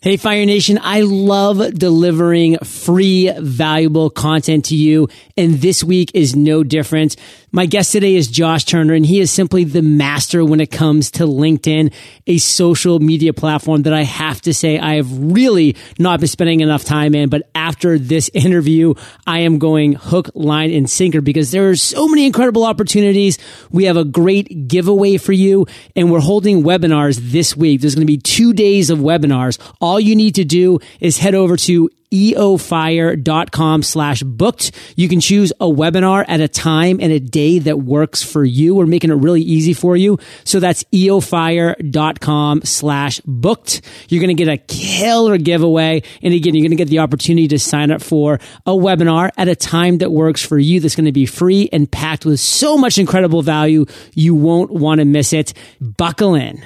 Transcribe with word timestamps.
Hey, 0.00 0.16
Fire 0.16 0.46
Nation. 0.46 0.78
I 0.80 1.00
love 1.00 1.74
delivering 1.74 2.58
free, 2.58 3.32
valuable 3.36 4.10
content 4.10 4.66
to 4.66 4.76
you. 4.76 5.08
And 5.36 5.54
this 5.54 5.82
week 5.82 6.12
is 6.14 6.36
no 6.36 6.62
different. 6.62 7.16
My 7.50 7.66
guest 7.66 7.92
today 7.92 8.14
is 8.14 8.28
Josh 8.28 8.64
Turner, 8.64 8.94
and 8.94 9.06
he 9.06 9.20
is 9.20 9.32
simply 9.32 9.64
the 9.64 9.82
master 9.82 10.44
when 10.44 10.60
it 10.60 10.70
comes 10.70 11.10
to 11.12 11.24
LinkedIn, 11.24 11.92
a 12.26 12.38
social 12.38 13.00
media 13.00 13.32
platform 13.32 13.82
that 13.82 13.94
I 13.94 14.02
have 14.02 14.42
to 14.42 14.52
say 14.52 14.78
I 14.78 14.96
have 14.96 15.10
really 15.10 15.74
not 15.98 16.20
been 16.20 16.28
spending 16.28 16.60
enough 16.60 16.84
time 16.84 17.14
in. 17.14 17.30
But 17.30 17.50
after 17.54 17.98
this 17.98 18.30
interview, 18.34 18.94
I 19.26 19.40
am 19.40 19.58
going 19.58 19.94
hook, 19.94 20.30
line, 20.34 20.70
and 20.70 20.88
sinker 20.88 21.22
because 21.22 21.50
there 21.50 21.70
are 21.70 21.76
so 21.76 22.06
many 22.06 22.26
incredible 22.26 22.64
opportunities. 22.64 23.38
We 23.70 23.84
have 23.84 23.96
a 23.96 24.04
great 24.04 24.68
giveaway 24.68 25.16
for 25.16 25.32
you, 25.32 25.66
and 25.96 26.12
we're 26.12 26.20
holding 26.20 26.62
webinars 26.62 27.16
this 27.16 27.56
week. 27.56 27.80
There's 27.80 27.94
going 27.94 28.06
to 28.06 28.12
be 28.12 28.18
two 28.18 28.52
days 28.52 28.90
of 28.90 28.98
webinars. 28.98 29.58
All 29.88 29.98
you 29.98 30.14
need 30.14 30.34
to 30.34 30.44
do 30.44 30.80
is 31.00 31.16
head 31.16 31.34
over 31.34 31.56
to 31.56 31.88
eofire.com 32.12 33.82
slash 33.82 34.22
booked. 34.22 34.70
You 34.96 35.08
can 35.08 35.18
choose 35.18 35.50
a 35.60 35.64
webinar 35.64 36.26
at 36.28 36.42
a 36.42 36.48
time 36.48 36.98
and 37.00 37.10
a 37.10 37.18
day 37.18 37.58
that 37.60 37.78
works 37.78 38.22
for 38.22 38.44
you. 38.44 38.74
We're 38.74 38.84
making 38.84 39.08
it 39.08 39.14
really 39.14 39.40
easy 39.40 39.72
for 39.72 39.96
you. 39.96 40.18
So 40.44 40.60
that's 40.60 40.84
eofire.com 40.92 42.62
slash 42.64 43.20
booked. 43.20 43.80
You're 44.10 44.20
going 44.20 44.36
to 44.36 44.44
get 44.44 44.52
a 44.52 44.58
killer 44.58 45.38
giveaway. 45.38 46.02
And 46.22 46.34
again, 46.34 46.54
you're 46.54 46.64
going 46.68 46.76
to 46.76 46.76
get 46.76 46.88
the 46.88 46.98
opportunity 46.98 47.48
to 47.48 47.58
sign 47.58 47.90
up 47.90 48.02
for 48.02 48.34
a 48.66 48.72
webinar 48.72 49.30
at 49.38 49.48
a 49.48 49.56
time 49.56 49.98
that 49.98 50.12
works 50.12 50.44
for 50.44 50.58
you. 50.58 50.80
That's 50.80 50.96
going 50.96 51.06
to 51.06 51.12
be 51.12 51.24
free 51.24 51.70
and 51.72 51.90
packed 51.90 52.26
with 52.26 52.40
so 52.40 52.76
much 52.76 52.98
incredible 52.98 53.40
value. 53.40 53.86
You 54.12 54.34
won't 54.34 54.70
want 54.70 54.98
to 54.98 55.06
miss 55.06 55.32
it. 55.32 55.54
Buckle 55.80 56.34
in. 56.34 56.62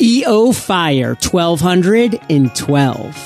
EO 0.00 0.52
Fire 0.52 1.14
1212. 1.14 3.16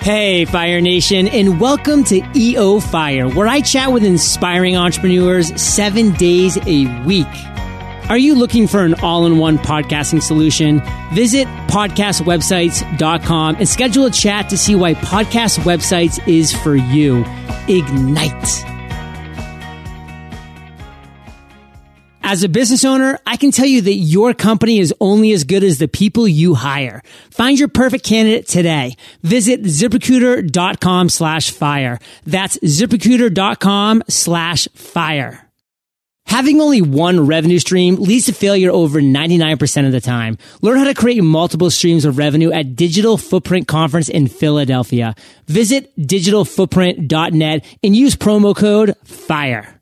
Hey, 0.00 0.44
Fire 0.44 0.80
Nation, 0.80 1.28
and 1.28 1.60
welcome 1.60 2.02
to 2.04 2.20
EO 2.34 2.80
Fire, 2.80 3.28
where 3.28 3.46
I 3.46 3.60
chat 3.60 3.92
with 3.92 4.02
inspiring 4.02 4.76
entrepreneurs 4.76 5.60
seven 5.60 6.10
days 6.14 6.56
a 6.66 7.04
week. 7.04 7.28
Are 8.08 8.18
you 8.18 8.34
looking 8.34 8.66
for 8.66 8.82
an 8.82 8.94
all 9.02 9.24
in 9.24 9.38
one 9.38 9.58
podcasting 9.58 10.20
solution? 10.20 10.82
Visit 11.12 11.46
podcastwebsites.com 11.68 13.56
and 13.56 13.68
schedule 13.68 14.06
a 14.06 14.10
chat 14.10 14.48
to 14.48 14.58
see 14.58 14.74
why 14.74 14.94
podcast 14.94 15.60
websites 15.60 16.18
is 16.26 16.52
for 16.52 16.74
you. 16.74 17.24
Ignite. 17.68 18.79
As 22.30 22.44
a 22.44 22.48
business 22.48 22.84
owner, 22.84 23.18
I 23.26 23.36
can 23.36 23.50
tell 23.50 23.66
you 23.66 23.80
that 23.80 23.92
your 23.92 24.34
company 24.34 24.78
is 24.78 24.94
only 25.00 25.32
as 25.32 25.42
good 25.42 25.64
as 25.64 25.78
the 25.78 25.88
people 25.88 26.28
you 26.28 26.54
hire. 26.54 27.02
Find 27.32 27.58
your 27.58 27.66
perfect 27.66 28.04
candidate 28.04 28.46
today. 28.46 28.94
Visit 29.24 29.64
ziprecruiter.com 29.64 31.08
slash 31.08 31.50
fire. 31.50 31.98
That's 32.26 32.56
ziprecruiter.com 32.58 34.04
slash 34.08 34.68
fire. 34.76 35.50
Having 36.26 36.60
only 36.60 36.80
one 36.80 37.26
revenue 37.26 37.58
stream 37.58 37.96
leads 37.96 38.26
to 38.26 38.32
failure 38.32 38.70
over 38.70 39.00
99% 39.00 39.86
of 39.86 39.90
the 39.90 40.00
time. 40.00 40.38
Learn 40.62 40.78
how 40.78 40.84
to 40.84 40.94
create 40.94 41.24
multiple 41.24 41.68
streams 41.68 42.04
of 42.04 42.16
revenue 42.16 42.52
at 42.52 42.76
Digital 42.76 43.18
Footprint 43.18 43.66
Conference 43.66 44.08
in 44.08 44.28
Philadelphia. 44.28 45.16
Visit 45.48 45.98
digitalfootprint.net 45.98 47.64
and 47.82 47.96
use 47.96 48.14
promo 48.14 48.54
code 48.54 48.94
FIRE. 49.02 49.79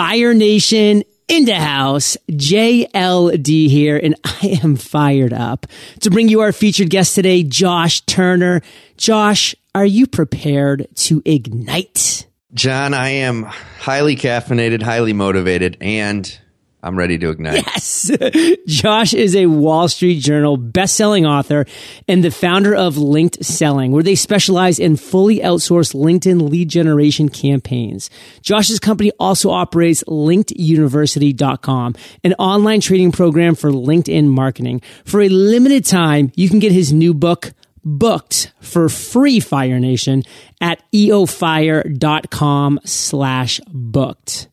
Fire 0.00 0.32
Nation 0.32 1.04
in 1.28 1.44
the 1.44 1.56
house, 1.56 2.16
JLD 2.30 3.68
here, 3.68 4.00
and 4.02 4.14
I 4.24 4.58
am 4.62 4.76
fired 4.76 5.34
up 5.34 5.66
to 6.00 6.10
bring 6.10 6.30
you 6.30 6.40
our 6.40 6.52
featured 6.52 6.88
guest 6.88 7.14
today, 7.14 7.42
Josh 7.42 8.00
Turner. 8.06 8.62
Josh, 8.96 9.54
are 9.74 9.84
you 9.84 10.06
prepared 10.06 10.88
to 10.94 11.20
ignite? 11.26 12.26
John, 12.54 12.94
I 12.94 13.10
am 13.10 13.42
highly 13.42 14.16
caffeinated, 14.16 14.80
highly 14.80 15.12
motivated, 15.12 15.76
and 15.82 16.40
I'm 16.82 16.96
ready 16.96 17.18
to 17.18 17.30
ignite. 17.30 17.66
Yes. 17.66 18.10
Josh 18.66 19.12
is 19.12 19.36
a 19.36 19.46
Wall 19.46 19.88
Street 19.88 20.20
Journal 20.20 20.56
best-selling 20.56 21.26
author 21.26 21.66
and 22.08 22.24
the 22.24 22.30
founder 22.30 22.74
of 22.74 22.96
Linked 22.96 23.44
Selling, 23.44 23.92
where 23.92 24.02
they 24.02 24.14
specialize 24.14 24.78
in 24.78 24.96
fully 24.96 25.40
outsourced 25.40 25.94
LinkedIn 25.94 26.48
lead 26.48 26.70
generation 26.70 27.28
campaigns. 27.28 28.08
Josh's 28.40 28.78
company 28.78 29.12
also 29.18 29.50
operates 29.50 30.02
linkeduniversity.com, 30.04 31.94
an 32.24 32.34
online 32.34 32.80
training 32.80 33.12
program 33.12 33.54
for 33.54 33.70
LinkedIn 33.70 34.26
marketing. 34.28 34.80
For 35.04 35.20
a 35.20 35.28
limited 35.28 35.84
time, 35.84 36.32
you 36.34 36.48
can 36.48 36.60
get 36.60 36.72
his 36.72 36.92
new 36.92 37.12
book, 37.12 37.52
booked 37.84 38.52
for 38.60 38.88
free 38.88 39.38
Fire 39.40 39.78
Nation 39.78 40.22
at 40.62 40.82
eofire.com 40.92 42.80
slash 42.84 43.60
booked. 43.68 44.48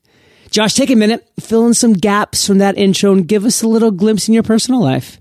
Josh, 0.50 0.74
take 0.74 0.90
a 0.90 0.96
minute, 0.96 1.28
fill 1.38 1.66
in 1.66 1.74
some 1.74 1.92
gaps 1.92 2.46
from 2.46 2.58
that 2.58 2.78
intro 2.78 3.12
and 3.12 3.28
give 3.28 3.44
us 3.44 3.62
a 3.62 3.68
little 3.68 3.90
glimpse 3.90 4.28
in 4.28 4.34
your 4.34 4.42
personal 4.42 4.82
life. 4.82 5.18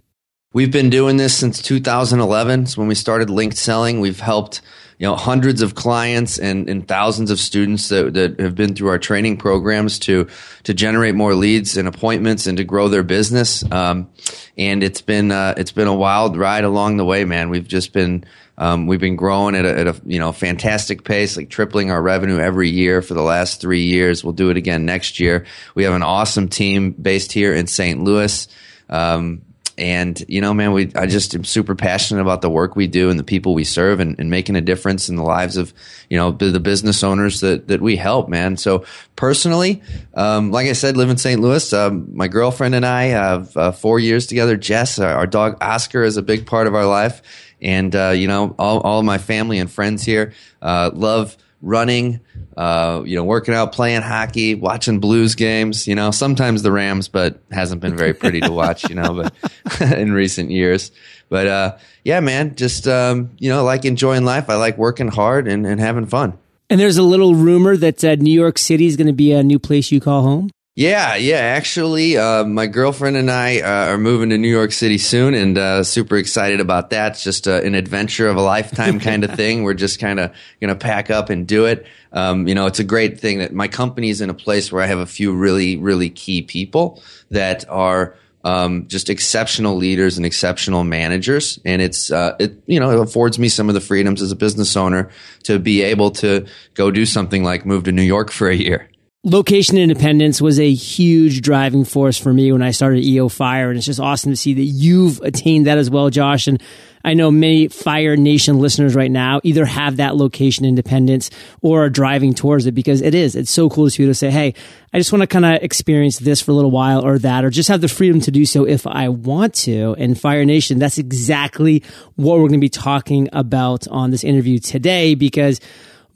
We've 0.53 0.71
been 0.71 0.89
doing 0.89 1.17
this 1.17 1.38
since 1.38 1.61
2011. 1.61 2.63
It's 2.63 2.77
when 2.77 2.88
we 2.88 2.95
started 2.95 3.29
linked 3.29 3.57
selling. 3.57 3.99
We've 3.99 4.19
helped 4.19 4.61
you 4.97 5.06
know 5.06 5.16
hundreds 5.16 5.62
of 5.62 5.75
clients 5.75 6.40
and, 6.40 6.69
and 6.69 6.88
thousands 6.88 7.30
of 7.30 7.40
students 7.40 7.90
that, 7.90 8.13
that 8.16 8.40
have 8.40 8.56
been 8.56 8.75
through 8.75 8.90
our 8.90 8.97
training 8.97 9.38
programs 9.38 10.00
to 10.00 10.28
to 10.63 10.74
generate 10.74 11.13
more 11.16 11.35
leads 11.35 11.78
and 11.78 11.88
appointments 11.88 12.47
and 12.47 12.58
to 12.58 12.63
grow 12.63 12.88
their 12.88 13.03
business. 13.03 13.63
Um, 13.72 14.09
and 14.58 14.84
it's 14.84 15.02
been 15.02 15.31
uh, 15.31 15.53
it's 15.58 15.72
been 15.72 15.88
a 15.88 15.94
wild 15.94 16.35
ride 16.35 16.63
along 16.63 16.97
the 16.97 17.06
way, 17.06 17.25
man. 17.25 17.50
We've 17.50 17.68
just 17.68 17.94
been 17.94 18.25
um, 18.58 18.88
we've 18.88 19.00
been 19.00 19.16
growing 19.16 19.56
at 19.56 19.66
a, 19.66 19.80
at 19.80 19.88
a, 19.88 20.02
you 20.06 20.19
know 20.19 20.31
fantastic 20.31 21.03
pace, 21.03 21.38
like 21.38 21.50
tripling 21.50 21.91
our 21.91 22.02
revenue 22.02 22.40
every 22.40 22.69
year 22.69 23.03
for 23.03 23.14
the 23.14 23.22
last 23.22 23.62
three 23.62 23.84
years. 23.84 24.24
We'll 24.24 24.34
do 24.34 24.50
it 24.50 24.58
again 24.58 24.85
next 24.85 25.19
year. 25.19 25.46
We 25.75 25.84
have 25.84 25.94
an 25.94 26.03
awesome 26.03 26.47
team 26.47 26.91
based 26.91 27.31
here 27.31 27.53
in 27.53 27.68
St. 27.68 28.03
Louis. 28.03 28.47
Um, 28.90 29.44
and 29.77 30.23
you 30.27 30.41
know, 30.41 30.53
man, 30.53 30.71
we 30.71 30.91
I 30.95 31.05
just 31.05 31.35
am 31.35 31.43
super 31.43 31.75
passionate 31.75 32.21
about 32.21 32.41
the 32.41 32.49
work 32.49 32.75
we 32.75 32.88
do 32.88 33.09
and 33.09 33.19
the 33.19 33.23
people 33.23 33.53
we 33.53 33.63
serve, 33.63 33.99
and, 33.99 34.19
and 34.19 34.29
making 34.29 34.55
a 34.55 34.61
difference 34.61 35.09
in 35.09 35.15
the 35.15 35.23
lives 35.23 35.57
of 35.57 35.73
you 36.09 36.17
know 36.17 36.31
the, 36.31 36.59
business 36.59 37.03
owners 37.03 37.41
that 37.41 37.67
that 37.67 37.81
we 37.81 37.95
help, 37.95 38.29
man. 38.29 38.57
So 38.57 38.85
personally, 39.16 39.81
um, 40.16 40.51
like 40.51 40.67
I 40.67 40.73
said, 40.73 40.97
live 40.97 41.09
in 41.09 41.17
St. 41.17 41.39
Louis. 41.39 41.71
Um, 41.73 42.16
my 42.16 42.27
girlfriend 42.27 42.75
and 42.75 42.85
I 42.85 43.05
have 43.05 43.55
uh, 43.55 43.71
four 43.71 43.99
years 43.99 44.27
together. 44.27 44.57
Jess, 44.57 44.99
our, 44.99 45.13
our 45.13 45.27
dog 45.27 45.57
Oscar, 45.61 46.03
is 46.03 46.17
a 46.17 46.23
big 46.23 46.45
part 46.45 46.67
of 46.67 46.75
our 46.75 46.85
life 46.85 47.21
and 47.61 47.95
uh, 47.95 48.09
you 48.09 48.27
know 48.27 48.55
all, 48.59 48.79
all 48.81 49.03
my 49.03 49.17
family 49.17 49.59
and 49.59 49.71
friends 49.71 50.03
here 50.03 50.33
uh, 50.61 50.91
love 50.93 51.37
running 51.62 52.19
uh, 52.56 53.01
you 53.06 53.16
know 53.16 53.23
working 53.23 53.53
out 53.53 53.72
playing 53.72 54.01
hockey 54.01 54.56
watching 54.56 55.00
blues 55.00 55.35
games 55.35 55.88
you 55.88 55.95
know 55.95 56.12
sometimes 56.12 56.62
the 56.62 56.72
rams 56.72 57.07
but 57.07 57.41
hasn't 57.51 57.81
been 57.81 57.95
very 57.95 58.13
pretty 58.13 58.40
to 58.40 58.51
watch 58.51 58.88
you 58.90 58.95
know 58.95 59.13
but 59.13 59.81
in 59.97 60.12
recent 60.12 60.51
years. 60.51 60.91
But 61.29 61.47
uh, 61.47 61.78
yeah 62.03 62.19
man 62.19 62.56
just 62.56 62.88
um, 62.88 63.31
you 63.38 63.50
know 63.50 63.63
like 63.63 63.85
enjoying 63.85 64.25
life. 64.25 64.50
I 64.50 64.56
like 64.56 64.78
working 64.78 65.07
hard 65.07 65.47
and, 65.47 65.66
and 65.66 65.79
having 65.79 66.06
fun. 66.06 66.38
And 66.69 66.79
there's 66.79 66.97
a 66.97 67.03
little 67.03 67.34
rumor 67.34 67.78
that 67.78 68.03
uh, 68.03 68.16
new 68.16 68.34
york 68.34 68.57
city 68.57 68.88
is 68.88 68.97
going 68.97 69.07
to 69.07 69.13
be 69.13 69.31
a 69.31 69.44
new 69.44 69.59
place 69.59 69.91
you 69.91 70.01
call 70.01 70.22
home 70.22 70.50
yeah, 70.77 71.15
yeah. 71.15 71.38
Actually, 71.38 72.17
uh, 72.17 72.43
my 72.43 72.67
girlfriend 72.67 73.17
and 73.17 73.31
I 73.31 73.61
uh, 73.61 73.93
are 73.93 73.97
moving 73.97 74.29
to 74.29 74.38
New 74.38 74.47
York 74.47 74.71
City 74.71 74.99
soon, 74.99 75.33
and 75.33 75.57
uh, 75.57 75.83
super 75.83 76.17
excited 76.17 76.59
about 76.59 76.91
that. 76.91 77.13
It's 77.13 77.23
just 77.23 77.47
uh, 77.47 77.61
an 77.63 77.73
adventure 77.73 78.27
of 78.27 78.35
a 78.35 78.43
lifetime 78.43 78.99
kind 78.99 79.23
of 79.23 79.31
thing. 79.35 79.63
We're 79.63 79.73
just 79.73 79.99
kind 79.99 80.19
of 80.19 80.35
going 80.61 80.69
to 80.69 80.75
pack 80.75 81.09
up 81.09 81.31
and 81.31 81.47
do 81.47 81.66
it. 81.66 81.87
Um, 82.13 82.47
you 82.47 82.53
know, 82.53 82.67
it's 82.67 82.77
a 82.77 82.83
great 82.83 83.19
thing 83.19 83.39
that 83.39 83.53
my 83.53 83.67
company 83.67 84.11
is 84.11 84.21
in 84.21 84.29
a 84.29 84.35
place 84.35 84.71
where 84.71 84.83
I 84.83 84.85
have 84.85 84.99
a 84.99 85.07
few 85.07 85.33
really, 85.33 85.77
really 85.77 86.11
key 86.11 86.43
people 86.43 87.01
that 87.31 87.67
are. 87.67 88.16
Um, 88.43 88.87
just 88.87 89.09
exceptional 89.09 89.75
leaders 89.75 90.16
and 90.16 90.25
exceptional 90.25 90.85
managers, 90.85 91.59
and 91.66 91.81
it's 91.81 92.11
uh, 92.11 92.35
it 92.39 92.61
you 92.66 92.79
know 92.79 92.91
it 92.91 92.99
affords 92.99 93.37
me 93.37 93.49
some 93.49 93.67
of 93.67 93.73
the 93.73 93.81
freedoms 93.81 94.22
as 94.22 94.31
a 94.31 94.37
business 94.37 94.78
owner 94.78 95.09
to 95.43 95.59
be 95.59 95.81
able 95.81 96.11
to 96.11 96.46
go 96.73 96.90
do 96.90 97.05
something 97.05 97.43
like 97.43 97.66
move 97.66 97.85
to 97.85 97.91
New 97.91 98.03
York 98.03 98.31
for 98.31 98.47
a 98.47 98.55
year 98.55 98.90
location 99.28 99.78
independence 99.78 100.40
was 100.41 100.58
a 100.58 100.74
huge 100.74 101.41
driving 101.41 101.84
force 101.84 102.18
for 102.18 102.34
me 102.34 102.50
when 102.53 102.62
I 102.62 102.72
started 102.72 103.03
EO 103.03 103.28
Fire. 103.28 103.70
And 103.70 103.78
it's 103.78 103.85
just 103.85 104.00
awesome 104.00 104.32
to 104.32 104.38
see 104.38 104.53
that 104.53 104.62
you've 104.62 105.20
attained 105.20 105.68
that 105.68 105.78
as 105.78 105.90
well, 105.90 106.09
Josh. 106.09 106.47
And 106.47 106.64
I 107.03 107.14
know 107.14 107.29
many 107.29 107.68
Fire 107.68 108.16
Nation 108.16 108.59
listeners 108.59 108.96
right 108.96 109.12
now 109.12 109.41
either 109.44 109.66
have 109.66 109.97
that 109.97 110.16
location 110.16 110.64
independence 110.66 111.29
or 111.62 111.84
are 111.84 111.90
driving 111.90 112.34
towards 112.34 112.68
it 112.68 112.72
because 112.72 113.02
it 113.02 113.14
is. 113.14 113.35
It's 113.35 113.52
so 113.52 113.70
cool 113.70 113.88
to 113.88 113.91
see 113.91 114.06
to 114.06 114.14
say, 114.14 114.32
Hey, 114.32 114.53
I 114.94 114.97
just 114.97 115.12
want 115.12 115.24
to 115.24 115.28
kind 115.28 115.46
of 115.46 115.62
experience 115.62 116.20
this 116.20 116.41
for 116.41 116.52
a 116.52 116.53
little 116.53 116.72
while 116.72 117.06
or 117.06 117.20
that, 117.20 117.44
or 117.44 117.50
just 117.50 117.68
have 117.68 117.82
the 117.82 117.90
freedom 117.90 118.22
to 118.22 118.32
do 118.32 118.46
so 118.46 118.66
if 118.66 118.88
I 118.88 119.09
want 119.09 119.53
to. 119.56 119.94
And 119.97 120.18
Fire 120.18 120.46
Nation, 120.46 120.79
that's 120.79 120.97
exactly 120.97 121.84
what 122.16 122.35
we're 122.35 122.47
going 122.47 122.53
to 122.53 122.58
be 122.59 122.70
talking 122.70 123.28
about 123.34 123.90
on 123.90 124.12
this 124.12 124.24
interview 124.24 124.59
today 124.59 125.16
because 125.16 125.59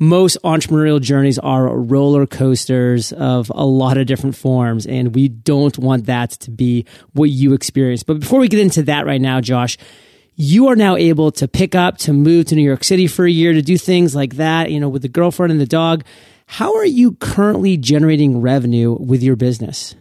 most 0.01 0.35
entrepreneurial 0.43 0.99
journeys 0.99 1.37
are 1.37 1.77
roller 1.77 2.25
coasters 2.25 3.13
of 3.13 3.51
a 3.53 3.63
lot 3.63 3.97
of 3.97 4.07
different 4.07 4.35
forms, 4.35 4.87
and 4.87 5.13
we 5.13 5.27
don't 5.29 5.77
want 5.77 6.07
that 6.07 6.31
to 6.31 6.49
be 6.49 6.85
what 7.13 7.29
you 7.29 7.53
experience. 7.53 8.01
But 8.01 8.19
before 8.19 8.39
we 8.39 8.47
get 8.47 8.59
into 8.59 8.81
that 8.83 9.05
right 9.05 9.21
now, 9.21 9.41
Josh, 9.41 9.77
you 10.35 10.69
are 10.69 10.75
now 10.75 10.95
able 10.95 11.31
to 11.33 11.47
pick 11.47 11.75
up, 11.75 11.99
to 11.99 12.13
move 12.13 12.47
to 12.47 12.55
New 12.55 12.63
York 12.63 12.83
City 12.83 13.05
for 13.05 13.25
a 13.25 13.31
year, 13.31 13.53
to 13.53 13.61
do 13.61 13.77
things 13.77 14.15
like 14.15 14.37
that, 14.37 14.71
you 14.71 14.79
know, 14.79 14.89
with 14.89 15.03
the 15.03 15.07
girlfriend 15.07 15.51
and 15.51 15.61
the 15.61 15.67
dog. 15.67 16.03
How 16.47 16.75
are 16.75 16.85
you 16.85 17.13
currently 17.13 17.77
generating 17.77 18.41
revenue 18.41 18.97
with 18.99 19.21
your 19.21 19.35
business? 19.35 19.95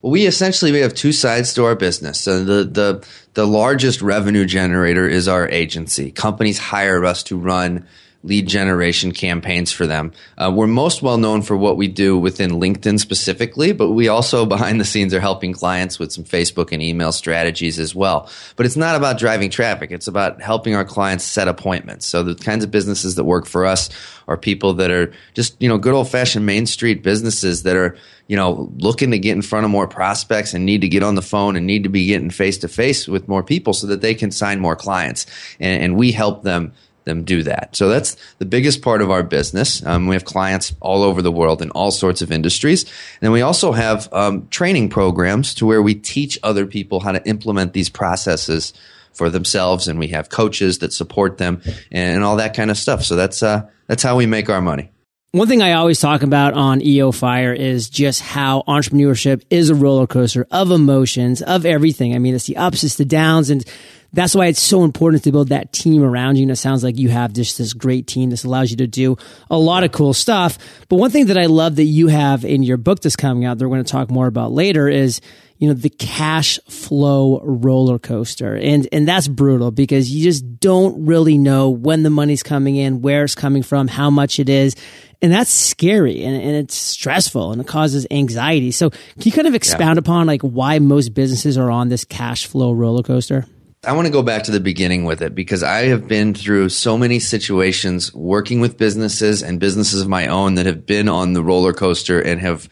We 0.00 0.26
essentially 0.26 0.70
we 0.70 0.78
have 0.78 0.94
two 0.94 1.12
sides 1.12 1.52
to 1.54 1.64
our 1.64 1.74
business. 1.74 2.20
So 2.20 2.44
the 2.44 2.64
the 2.64 3.08
the 3.34 3.46
largest 3.48 4.00
revenue 4.00 4.46
generator 4.46 5.08
is 5.08 5.26
our 5.26 5.48
agency. 5.48 6.12
Companies 6.12 6.58
hire 6.58 7.04
us 7.04 7.24
to 7.24 7.36
run 7.36 7.86
lead 8.22 8.46
generation 8.46 9.12
campaigns 9.12 9.72
for 9.72 9.86
them. 9.86 10.12
Uh, 10.36 10.52
we're 10.54 10.66
most 10.66 11.00
well 11.00 11.16
known 11.16 11.40
for 11.40 11.56
what 11.56 11.78
we 11.78 11.88
do 11.88 12.18
within 12.18 12.50
LinkedIn 12.50 13.00
specifically, 13.00 13.72
but 13.72 13.90
we 13.90 14.08
also 14.08 14.44
behind 14.50 14.78
the 14.78 14.84
scenes 14.84 15.14
are 15.14 15.20
helping 15.20 15.52
clients 15.52 15.98
with 15.98 16.12
some 16.12 16.24
Facebook 16.24 16.70
and 16.70 16.82
email 16.82 17.12
strategies 17.12 17.78
as 17.78 17.94
well. 17.94 18.30
But 18.56 18.66
it's 18.66 18.76
not 18.76 18.94
about 18.94 19.18
driving 19.18 19.48
traffic. 19.48 19.90
It's 19.90 20.06
about 20.06 20.42
helping 20.42 20.74
our 20.74 20.84
clients 20.84 21.24
set 21.24 21.48
appointments. 21.48 22.06
So 22.06 22.22
the 22.22 22.34
kinds 22.34 22.62
of 22.62 22.70
businesses 22.70 23.14
that 23.14 23.24
work 23.24 23.46
for 23.46 23.64
us 23.64 23.88
are 24.28 24.36
people 24.36 24.74
that 24.74 24.90
are 24.90 25.12
just, 25.34 25.60
you 25.60 25.68
know, 25.68 25.78
good 25.78 25.94
old 25.94 26.08
fashioned 26.08 26.44
Main 26.44 26.66
Street 26.66 27.02
businesses 27.02 27.62
that 27.62 27.74
are, 27.74 27.96
you 28.28 28.36
know, 28.36 28.70
looking 28.76 29.10
to 29.12 29.18
get 29.18 29.32
in 29.32 29.42
front 29.42 29.64
of 29.64 29.70
more 29.70 29.88
prospects 29.88 30.52
and 30.52 30.66
need 30.66 30.82
to 30.82 30.88
get 30.88 31.02
on 31.02 31.14
the 31.14 31.22
phone 31.22 31.56
and 31.56 31.66
need 31.66 31.82
to 31.82 31.88
be 31.88 32.06
getting 32.06 32.30
face 32.30 32.58
to 32.58 32.68
face 32.68 33.08
with 33.08 33.28
more 33.28 33.42
people 33.42 33.72
so 33.72 33.86
that 33.86 34.02
they 34.02 34.14
can 34.14 34.30
sign 34.30 34.60
more 34.60 34.76
clients. 34.76 35.26
And, 35.58 35.82
and 35.82 35.96
we 35.96 36.12
help 36.12 36.42
them 36.42 36.72
them 37.10 37.24
do 37.24 37.42
that. 37.42 37.76
So 37.76 37.88
that's 37.88 38.16
the 38.38 38.46
biggest 38.46 38.80
part 38.82 39.02
of 39.02 39.10
our 39.10 39.22
business. 39.22 39.84
Um, 39.84 40.06
we 40.06 40.14
have 40.14 40.24
clients 40.24 40.74
all 40.80 41.02
over 41.02 41.20
the 41.20 41.32
world 41.32 41.60
in 41.60 41.70
all 41.72 41.90
sorts 41.90 42.22
of 42.22 42.32
industries. 42.32 42.86
And 43.20 43.32
we 43.32 43.42
also 43.42 43.72
have 43.72 44.10
um, 44.12 44.48
training 44.48 44.88
programs 44.88 45.54
to 45.54 45.66
where 45.66 45.82
we 45.82 45.94
teach 45.94 46.38
other 46.42 46.64
people 46.64 47.00
how 47.00 47.12
to 47.12 47.28
implement 47.28 47.72
these 47.72 47.90
processes 47.90 48.72
for 49.12 49.28
themselves. 49.28 49.88
And 49.88 49.98
we 49.98 50.08
have 50.08 50.28
coaches 50.28 50.78
that 50.78 50.92
support 50.92 51.38
them 51.38 51.60
and, 51.90 52.16
and 52.16 52.24
all 52.24 52.36
that 52.36 52.54
kind 52.54 52.70
of 52.70 52.78
stuff. 52.78 53.04
So 53.04 53.16
that's, 53.16 53.42
uh, 53.42 53.68
that's 53.86 54.02
how 54.02 54.16
we 54.16 54.26
make 54.26 54.48
our 54.48 54.62
money. 54.62 54.90
One 55.32 55.46
thing 55.46 55.62
I 55.62 55.74
always 55.74 56.00
talk 56.00 56.22
about 56.22 56.54
on 56.54 56.82
EO 56.82 57.12
Fire 57.12 57.52
is 57.52 57.88
just 57.88 58.20
how 58.20 58.64
entrepreneurship 58.66 59.44
is 59.48 59.70
a 59.70 59.76
roller 59.76 60.08
coaster 60.08 60.44
of 60.50 60.72
emotions, 60.72 61.40
of 61.40 61.64
everything. 61.64 62.16
I 62.16 62.18
mean, 62.18 62.34
it's 62.34 62.46
the 62.46 62.56
ups, 62.56 62.82
it's 62.82 62.96
the 62.96 63.04
downs, 63.04 63.48
and 63.48 63.64
that's 64.12 64.34
why 64.34 64.46
it's 64.46 64.62
so 64.62 64.84
important 64.84 65.22
to 65.24 65.32
build 65.32 65.48
that 65.48 65.72
team 65.72 66.02
around 66.02 66.36
you. 66.36 66.42
And 66.42 66.50
it 66.50 66.56
sounds 66.56 66.82
like 66.82 66.98
you 66.98 67.08
have 67.10 67.32
just 67.32 67.58
this 67.58 67.72
great 67.72 68.06
team. 68.06 68.30
This 68.30 68.44
allows 68.44 68.70
you 68.70 68.76
to 68.78 68.86
do 68.86 69.16
a 69.50 69.58
lot 69.58 69.84
of 69.84 69.92
cool 69.92 70.14
stuff. 70.14 70.58
But 70.88 70.96
one 70.96 71.10
thing 71.10 71.26
that 71.26 71.38
I 71.38 71.46
love 71.46 71.76
that 71.76 71.84
you 71.84 72.08
have 72.08 72.44
in 72.44 72.62
your 72.62 72.76
book 72.76 73.00
that's 73.00 73.16
coming 73.16 73.44
out 73.44 73.58
that 73.58 73.68
we're 73.68 73.76
going 73.76 73.84
to 73.84 73.92
talk 73.92 74.10
more 74.10 74.26
about 74.26 74.52
later 74.52 74.88
is, 74.88 75.20
you 75.58 75.68
know, 75.68 75.74
the 75.74 75.90
cash 75.90 76.58
flow 76.68 77.40
roller 77.44 77.98
coaster. 77.98 78.56
And, 78.56 78.88
and 78.92 79.06
that's 79.06 79.28
brutal 79.28 79.70
because 79.70 80.10
you 80.10 80.24
just 80.24 80.58
don't 80.58 81.06
really 81.06 81.38
know 81.38 81.68
when 81.68 82.02
the 82.02 82.10
money's 82.10 82.42
coming 82.42 82.76
in, 82.76 83.02
where 83.02 83.24
it's 83.24 83.34
coming 83.34 83.62
from, 83.62 83.86
how 83.86 84.10
much 84.10 84.40
it 84.40 84.48
is. 84.48 84.74
And 85.22 85.30
that's 85.30 85.50
scary 85.50 86.24
and, 86.24 86.34
and 86.34 86.56
it's 86.56 86.74
stressful 86.74 87.52
and 87.52 87.60
it 87.60 87.66
causes 87.66 88.06
anxiety. 88.10 88.70
So 88.70 88.88
can 88.88 89.22
you 89.22 89.32
kind 89.32 89.46
of 89.46 89.54
expound 89.54 89.96
yeah. 89.96 90.00
upon 90.00 90.26
like 90.26 90.40
why 90.40 90.78
most 90.78 91.10
businesses 91.10 91.58
are 91.58 91.70
on 91.70 91.90
this 91.90 92.06
cash 92.06 92.46
flow 92.46 92.72
roller 92.72 93.02
coaster? 93.02 93.44
I 93.82 93.92
want 93.92 94.06
to 94.06 94.12
go 94.12 94.22
back 94.22 94.42
to 94.42 94.50
the 94.50 94.60
beginning 94.60 95.04
with 95.04 95.22
it 95.22 95.34
because 95.34 95.62
I 95.62 95.84
have 95.84 96.06
been 96.06 96.34
through 96.34 96.68
so 96.68 96.98
many 96.98 97.18
situations 97.18 98.12
working 98.12 98.60
with 98.60 98.76
businesses 98.76 99.42
and 99.42 99.58
businesses 99.58 100.02
of 100.02 100.08
my 100.08 100.26
own 100.26 100.56
that 100.56 100.66
have 100.66 100.84
been 100.84 101.08
on 101.08 101.32
the 101.32 101.42
roller 101.42 101.72
coaster 101.72 102.20
and 102.20 102.40
have 102.40 102.68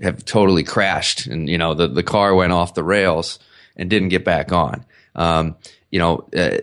have 0.00 0.24
totally 0.24 0.62
crashed 0.62 1.26
and 1.26 1.48
you 1.48 1.58
know 1.58 1.74
the 1.74 1.88
the 1.88 2.04
car 2.04 2.34
went 2.34 2.52
off 2.52 2.74
the 2.74 2.84
rails 2.84 3.40
and 3.76 3.90
didn't 3.90 4.10
get 4.10 4.24
back 4.24 4.52
on. 4.52 4.84
Um, 5.16 5.56
you 5.90 5.98
know, 5.98 6.28
uh, 6.34 6.58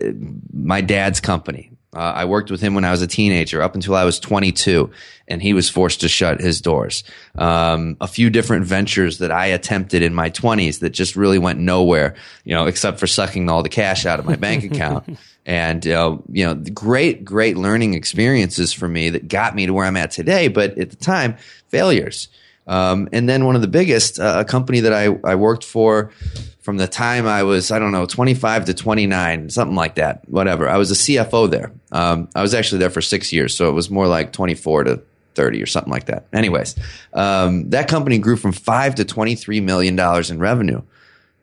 my 0.52 0.80
dad's 0.80 1.20
company. 1.20 1.70
Uh, 1.92 1.98
I 1.98 2.24
worked 2.24 2.52
with 2.52 2.60
him 2.60 2.74
when 2.74 2.84
I 2.84 2.92
was 2.92 3.02
a 3.02 3.06
teenager 3.08 3.62
up 3.62 3.74
until 3.74 3.96
I 3.96 4.04
was 4.04 4.20
22, 4.20 4.90
and 5.26 5.42
he 5.42 5.52
was 5.52 5.68
forced 5.68 6.00
to 6.02 6.08
shut 6.08 6.40
his 6.40 6.60
doors. 6.60 7.02
Um, 7.36 7.96
a 8.00 8.06
few 8.06 8.30
different 8.30 8.64
ventures 8.64 9.18
that 9.18 9.32
I 9.32 9.46
attempted 9.46 10.02
in 10.02 10.14
my 10.14 10.30
20s 10.30 10.80
that 10.80 10.90
just 10.90 11.16
really 11.16 11.38
went 11.38 11.58
nowhere, 11.58 12.14
you 12.44 12.54
know, 12.54 12.66
except 12.66 13.00
for 13.00 13.08
sucking 13.08 13.48
all 13.48 13.64
the 13.64 13.68
cash 13.68 14.06
out 14.06 14.20
of 14.20 14.24
my 14.24 14.36
bank 14.36 14.64
account. 14.64 15.18
And, 15.46 15.84
uh, 15.88 16.18
you 16.30 16.44
know, 16.44 16.54
great, 16.54 17.24
great 17.24 17.56
learning 17.56 17.94
experiences 17.94 18.74
for 18.74 18.86
me 18.86 19.08
that 19.08 19.26
got 19.26 19.54
me 19.54 19.66
to 19.66 19.72
where 19.72 19.86
I'm 19.86 19.96
at 19.96 20.10
today. 20.10 20.48
But 20.48 20.78
at 20.78 20.90
the 20.90 20.96
time, 20.96 21.38
failures. 21.68 22.28
Um, 22.70 23.08
and 23.12 23.28
then 23.28 23.46
one 23.46 23.56
of 23.56 23.62
the 23.62 23.68
biggest, 23.68 24.20
uh, 24.20 24.36
a 24.38 24.44
company 24.44 24.80
that 24.80 24.92
I, 24.92 25.06
I 25.24 25.34
worked 25.34 25.64
for 25.64 26.12
from 26.60 26.76
the 26.76 26.86
time 26.86 27.26
I 27.26 27.42
was, 27.42 27.72
I 27.72 27.80
don't 27.80 27.90
know, 27.90 28.06
25 28.06 28.66
to 28.66 28.74
29, 28.74 29.50
something 29.50 29.74
like 29.74 29.96
that, 29.96 30.26
whatever. 30.28 30.68
I 30.68 30.76
was 30.76 30.92
a 30.92 30.94
CFO 30.94 31.50
there. 31.50 31.72
Um, 31.90 32.28
I 32.32 32.42
was 32.42 32.54
actually 32.54 32.78
there 32.78 32.90
for 32.90 33.00
six 33.00 33.32
years, 33.32 33.56
so 33.56 33.68
it 33.68 33.72
was 33.72 33.90
more 33.90 34.06
like 34.06 34.32
24 34.32 34.84
to 34.84 35.02
30 35.34 35.60
or 35.60 35.66
something 35.66 35.92
like 35.92 36.06
that. 36.06 36.26
Anyways, 36.32 36.76
um, 37.12 37.70
that 37.70 37.88
company 37.88 38.18
grew 38.18 38.36
from 38.36 38.52
five 38.52 38.94
to 38.94 39.04
23 39.04 39.60
million 39.60 39.96
dollars 39.96 40.30
in 40.30 40.38
revenue 40.38 40.82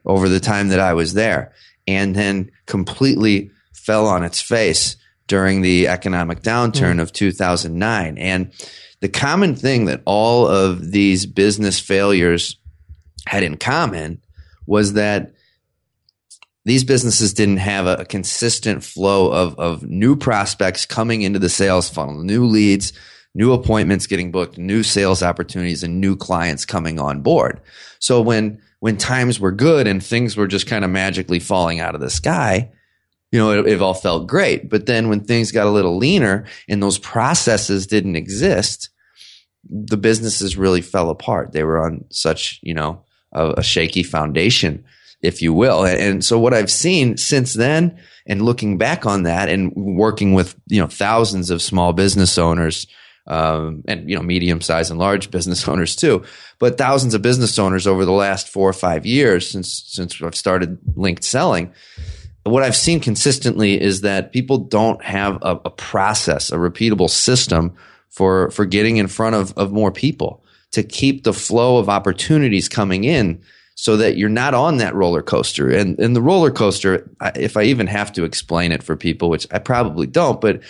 over 0.05 0.29
the 0.29 0.39
time 0.39 0.69
that 0.69 0.79
I 0.79 0.93
was 0.93 1.13
there, 1.13 1.51
and 1.85 2.15
then 2.15 2.51
completely 2.67 3.51
fell 3.73 4.07
on 4.07 4.23
its 4.23 4.41
face 4.41 4.95
during 5.27 5.61
the 5.61 5.89
economic 5.89 6.41
downturn 6.41 6.95
mm. 6.95 7.01
of 7.01 7.11
2009. 7.11 8.17
And 8.17 8.53
the 8.99 9.09
common 9.09 9.55
thing 9.55 9.85
that 9.85 10.01
all 10.05 10.47
of 10.47 10.91
these 10.91 11.25
business 11.25 11.79
failures 11.79 12.57
had 13.27 13.43
in 13.43 13.57
common 13.57 14.21
was 14.65 14.93
that 14.93 15.33
these 16.65 16.83
businesses 16.83 17.33
didn't 17.33 17.57
have 17.57 17.87
a, 17.87 18.03
consistent 18.05 18.83
flow 18.83 19.31
of, 19.31 19.57
of 19.57 19.83
new 19.83 20.15
prospects 20.17 20.85
coming 20.85 21.21
into 21.21 21.39
the 21.39 21.49
sales 21.49 21.89
funnel, 21.89 22.21
new 22.23 22.45
leads, 22.45 22.91
new 23.33 23.53
appointments 23.53 24.07
getting 24.07 24.31
booked, 24.31 24.57
new 24.57 24.83
sales 24.83 25.23
opportunities, 25.23 25.83
and 25.83 26.01
new 26.01 26.15
clients 26.15 26.65
coming 26.65 26.99
on 26.99 27.21
board. 27.21 27.61
So 27.99 28.21
when 28.21 28.61
when 28.79 28.97
times 28.97 29.39
were 29.39 29.51
good 29.51 29.87
and 29.87 30.03
things 30.03 30.37
were 30.37 30.45
just 30.45 30.67
kind 30.67 30.85
of 30.85 30.91
magically 30.91 31.39
falling 31.39 31.79
out 31.79 31.95
of 31.95 32.01
the 32.01 32.09
sky, 32.09 32.69
you 33.37 33.43
know, 33.43 33.51
it, 33.51 33.67
it 33.67 33.81
all 33.83 33.93
felt 33.93 34.25
great. 34.25 34.67
But 34.67 34.87
then 34.87 35.09
when 35.09 35.19
things 35.19 35.51
got 35.51 35.67
a 35.67 35.71
little 35.71 35.95
leaner 35.95 36.45
and 36.67 36.81
those 36.81 36.97
processes 36.97 37.85
didn't 37.85 38.15
exist, 38.15 38.89
the 39.69 39.95
businesses 39.95 40.57
really 40.57 40.81
fell 40.81 41.11
apart. 41.11 41.51
They 41.51 41.63
were 41.63 41.85
on 41.85 42.05
such, 42.09 42.59
you 42.63 42.73
know, 42.73 43.03
a, 43.31 43.51
a 43.57 43.63
shaky 43.63 44.01
foundation, 44.01 44.83
if 45.21 45.43
you 45.43 45.53
will. 45.53 45.85
And, 45.85 46.25
so 46.25 46.39
what 46.39 46.55
I've 46.55 46.71
seen 46.71 47.17
since 47.17 47.53
then 47.53 47.99
and 48.25 48.41
looking 48.41 48.79
back 48.79 49.05
on 49.05 49.21
that 49.23 49.49
and 49.49 49.71
working 49.75 50.33
with, 50.33 50.55
you 50.65 50.81
know, 50.81 50.87
thousands 50.87 51.51
of 51.51 51.61
small 51.61 51.93
business 51.93 52.39
owners, 52.39 52.87
um, 53.27 53.83
and 53.89 54.09
you 54.09 54.15
know 54.15 54.23
medium 54.23 54.61
sized 54.61 54.89
and 54.89 54.97
large 54.97 55.29
business 55.31 55.67
owners 55.67 55.97
too, 55.97 56.23
but 56.59 56.77
thousands 56.77 57.13
of 57.13 57.21
business 57.21 57.59
owners 57.59 57.85
over 57.85 58.05
the 58.05 58.11
last 58.13 58.47
four 58.47 58.69
or 58.69 58.73
five 58.73 59.05
years 59.05 59.49
since 59.51 59.83
since 59.85 60.21
I've 60.21 60.33
started 60.33 60.79
linked 60.95 61.25
selling. 61.25 61.73
What 62.47 62.63
I've 62.63 62.75
seen 62.75 62.99
consistently 62.99 63.79
is 63.79 64.01
that 64.01 64.31
people 64.31 64.57
don't 64.57 65.03
have 65.03 65.37
a, 65.41 65.59
a 65.65 65.69
process, 65.69 66.51
a 66.51 66.57
repeatable 66.57 67.09
system 67.09 67.75
for 68.09 68.49
for 68.51 68.65
getting 68.65 68.97
in 68.97 69.07
front 69.07 69.35
of 69.35 69.53
of 69.57 69.71
more 69.71 69.91
people 69.91 70.43
to 70.71 70.83
keep 70.83 71.23
the 71.23 71.33
flow 71.33 71.77
of 71.77 71.89
opportunities 71.89 72.67
coming 72.67 73.03
in 73.03 73.41
so 73.75 73.95
that 73.95 74.17
you're 74.17 74.27
not 74.27 74.53
on 74.53 74.77
that 74.77 74.95
roller 74.95 75.21
coaster. 75.21 75.69
And, 75.69 75.97
and 75.99 76.15
the 76.15 76.21
roller 76.21 76.51
coaster, 76.51 77.09
if 77.35 77.55
I 77.55 77.63
even 77.63 77.85
have 77.87 78.11
to 78.13 78.23
explain 78.23 78.71
it 78.71 78.81
for 78.81 78.95
people, 78.95 79.29
which 79.29 79.45
I 79.51 79.59
probably 79.59 80.07
don't, 80.07 80.41
but 80.41 80.61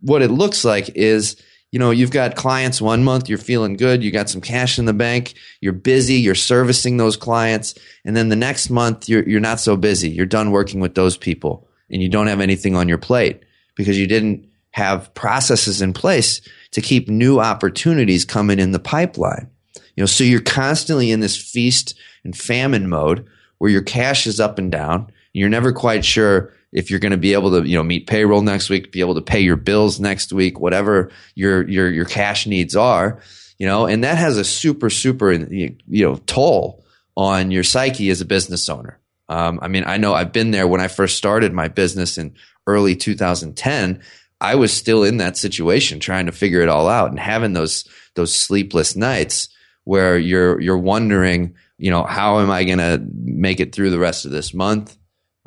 what 0.00 0.22
it 0.22 0.30
looks 0.30 0.64
like 0.64 0.88
is, 0.94 1.36
you 1.74 1.80
know, 1.80 1.90
you've 1.90 2.12
got 2.12 2.36
clients 2.36 2.80
one 2.80 3.02
month, 3.02 3.28
you're 3.28 3.36
feeling 3.36 3.76
good, 3.76 4.04
you 4.04 4.12
got 4.12 4.30
some 4.30 4.40
cash 4.40 4.78
in 4.78 4.84
the 4.84 4.92
bank, 4.92 5.34
you're 5.60 5.72
busy, 5.72 6.14
you're 6.14 6.36
servicing 6.36 6.98
those 6.98 7.16
clients. 7.16 7.74
And 8.04 8.16
then 8.16 8.28
the 8.28 8.36
next 8.36 8.70
month, 8.70 9.08
you're, 9.08 9.28
you're 9.28 9.40
not 9.40 9.58
so 9.58 9.76
busy. 9.76 10.08
You're 10.08 10.24
done 10.24 10.52
working 10.52 10.78
with 10.78 10.94
those 10.94 11.16
people 11.16 11.66
and 11.90 12.00
you 12.00 12.08
don't 12.08 12.28
have 12.28 12.38
anything 12.38 12.76
on 12.76 12.88
your 12.88 12.98
plate 12.98 13.42
because 13.74 13.98
you 13.98 14.06
didn't 14.06 14.48
have 14.70 15.12
processes 15.14 15.82
in 15.82 15.92
place 15.92 16.40
to 16.70 16.80
keep 16.80 17.08
new 17.08 17.40
opportunities 17.40 18.24
coming 18.24 18.60
in 18.60 18.70
the 18.70 18.78
pipeline. 18.78 19.50
You 19.96 20.02
know, 20.02 20.06
so 20.06 20.22
you're 20.22 20.42
constantly 20.42 21.10
in 21.10 21.18
this 21.18 21.36
feast 21.36 21.98
and 22.22 22.36
famine 22.36 22.88
mode 22.88 23.26
where 23.58 23.72
your 23.72 23.82
cash 23.82 24.28
is 24.28 24.38
up 24.38 24.60
and 24.60 24.70
down. 24.70 25.00
And 25.00 25.10
You're 25.32 25.48
never 25.48 25.72
quite 25.72 26.04
sure 26.04 26.54
if 26.74 26.90
you're 26.90 27.00
going 27.00 27.12
to 27.12 27.16
be 27.16 27.32
able 27.32 27.52
to, 27.52 27.66
you 27.66 27.78
know, 27.78 27.84
meet 27.84 28.06
payroll 28.06 28.42
next 28.42 28.68
week, 28.68 28.92
be 28.92 29.00
able 29.00 29.14
to 29.14 29.22
pay 29.22 29.40
your 29.40 29.56
bills 29.56 30.00
next 30.00 30.32
week, 30.32 30.60
whatever 30.60 31.10
your 31.34 31.66
your 31.68 31.90
your 31.90 32.04
cash 32.04 32.46
needs 32.46 32.76
are, 32.76 33.20
you 33.58 33.66
know, 33.66 33.86
and 33.86 34.04
that 34.04 34.18
has 34.18 34.36
a 34.36 34.44
super 34.44 34.90
super 34.90 35.32
you 35.32 35.76
know 35.88 36.16
toll 36.26 36.84
on 37.16 37.52
your 37.52 37.62
psyche 37.62 38.10
as 38.10 38.20
a 38.20 38.26
business 38.26 38.68
owner. 38.68 38.98
Um, 39.28 39.60
I 39.62 39.68
mean, 39.68 39.84
I 39.86 39.96
know 39.96 40.12
I've 40.12 40.32
been 40.32 40.50
there 40.50 40.66
when 40.66 40.80
I 40.80 40.88
first 40.88 41.16
started 41.16 41.52
my 41.52 41.68
business 41.68 42.18
in 42.18 42.34
early 42.66 42.96
2010. 42.96 44.02
I 44.40 44.56
was 44.56 44.72
still 44.72 45.04
in 45.04 45.18
that 45.18 45.36
situation 45.36 46.00
trying 46.00 46.26
to 46.26 46.32
figure 46.32 46.60
it 46.60 46.68
all 46.68 46.88
out 46.88 47.10
and 47.10 47.18
having 47.18 47.52
those 47.52 47.88
those 48.14 48.34
sleepless 48.34 48.96
nights 48.96 49.48
where 49.84 50.18
you're 50.18 50.60
you're 50.60 50.76
wondering, 50.76 51.54
you 51.78 51.90
know, 51.90 52.02
how 52.02 52.40
am 52.40 52.50
I 52.50 52.64
going 52.64 52.78
to 52.78 53.02
make 53.14 53.60
it 53.60 53.72
through 53.72 53.90
the 53.90 53.98
rest 53.98 54.24
of 54.24 54.32
this 54.32 54.52
month? 54.52 54.96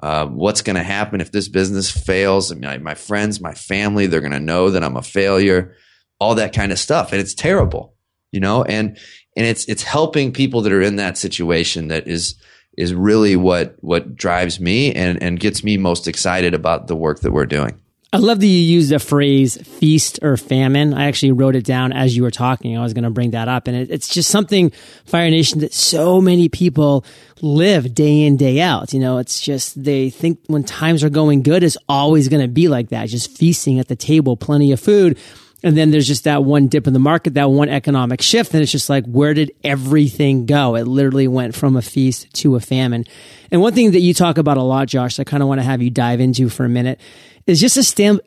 Uh, 0.01 0.27
what's 0.27 0.61
going 0.61 0.75
to 0.75 0.83
happen 0.83 1.21
if 1.21 1.31
this 1.31 1.47
business 1.47 1.89
fails? 1.89 2.51
I 2.51 2.55
My, 2.55 2.77
my 2.77 2.93
friends, 2.93 3.41
my 3.41 3.53
family, 3.53 4.07
they're 4.07 4.21
going 4.21 4.31
to 4.31 4.39
know 4.39 4.69
that 4.69 4.83
I'm 4.83 4.97
a 4.97 5.01
failure. 5.01 5.75
All 6.19 6.35
that 6.35 6.53
kind 6.53 6.71
of 6.71 6.79
stuff, 6.79 7.11
and 7.11 7.21
it's 7.21 7.35
terrible, 7.35 7.93
you 8.31 8.39
know. 8.39 8.63
And 8.63 8.97
and 9.35 9.45
it's 9.45 9.65
it's 9.65 9.83
helping 9.83 10.33
people 10.33 10.61
that 10.63 10.71
are 10.71 10.81
in 10.81 10.95
that 10.95 11.17
situation 11.17 11.89
that 11.89 12.07
is 12.07 12.35
is 12.75 12.93
really 12.93 13.35
what 13.35 13.75
what 13.81 14.15
drives 14.15 14.59
me 14.59 14.93
and 14.93 15.21
and 15.21 15.39
gets 15.39 15.63
me 15.63 15.77
most 15.77 16.07
excited 16.07 16.53
about 16.55 16.87
the 16.87 16.95
work 16.95 17.19
that 17.19 17.31
we're 17.31 17.45
doing. 17.45 17.79
I 18.13 18.17
love 18.17 18.39
that 18.39 18.47
you 18.47 18.59
use 18.59 18.87
the 18.87 18.99
phrase 18.99 19.57
feast 19.57 20.19
or 20.21 20.37
famine. 20.37 20.93
I 20.93 21.07
actually 21.07 21.33
wrote 21.33 21.55
it 21.55 21.65
down 21.65 21.91
as 21.91 22.15
you 22.15 22.23
were 22.23 22.31
talking. 22.31 22.77
I 22.77 22.81
was 22.81 22.93
going 22.93 23.03
to 23.03 23.09
bring 23.09 23.31
that 23.31 23.49
up. 23.49 23.67
And 23.67 23.75
it, 23.75 23.91
it's 23.91 24.07
just 24.07 24.29
something, 24.29 24.71
Fire 25.05 25.29
Nation, 25.29 25.59
that 25.59 25.73
so 25.73 26.21
many 26.21 26.47
people 26.47 27.03
live 27.41 27.93
day 27.93 28.23
in, 28.23 28.37
day 28.37 28.61
out. 28.61 28.93
You 28.93 29.01
know, 29.01 29.17
it's 29.17 29.41
just 29.41 29.83
they 29.83 30.09
think 30.09 30.39
when 30.47 30.63
times 30.63 31.03
are 31.03 31.09
going 31.09 31.43
good, 31.43 31.63
it's 31.63 31.77
always 31.89 32.29
going 32.29 32.41
to 32.41 32.47
be 32.47 32.69
like 32.69 32.89
that, 32.89 33.09
just 33.09 33.37
feasting 33.37 33.77
at 33.77 33.89
the 33.89 33.95
table, 33.97 34.37
plenty 34.37 34.71
of 34.71 34.79
food. 34.79 35.17
And 35.61 35.75
then 35.75 35.91
there's 35.91 36.07
just 36.07 36.23
that 36.23 36.45
one 36.45 36.67
dip 36.67 36.87
in 36.87 36.93
the 36.93 36.99
market, 36.99 37.33
that 37.33 37.49
one 37.49 37.67
economic 37.67 38.21
shift. 38.21 38.53
And 38.53 38.63
it's 38.63 38.71
just 38.71 38.89
like, 38.89 39.05
where 39.05 39.33
did 39.33 39.51
everything 39.65 40.45
go? 40.45 40.75
It 40.75 40.85
literally 40.85 41.27
went 41.27 41.55
from 41.55 41.75
a 41.75 41.81
feast 41.81 42.33
to 42.35 42.55
a 42.55 42.61
famine. 42.61 43.03
And 43.51 43.59
one 43.59 43.73
thing 43.73 43.91
that 43.91 43.99
you 43.99 44.13
talk 44.13 44.37
about 44.37 44.55
a 44.55 44.61
lot, 44.61 44.87
Josh, 44.87 45.19
I 45.19 45.25
kind 45.25 45.43
of 45.43 45.49
want 45.49 45.59
to 45.59 45.65
have 45.65 45.81
you 45.81 45.89
dive 45.89 46.21
into 46.21 46.47
for 46.47 46.63
a 46.63 46.69
minute 46.69 47.01
is 47.47 47.61
just 47.61 47.77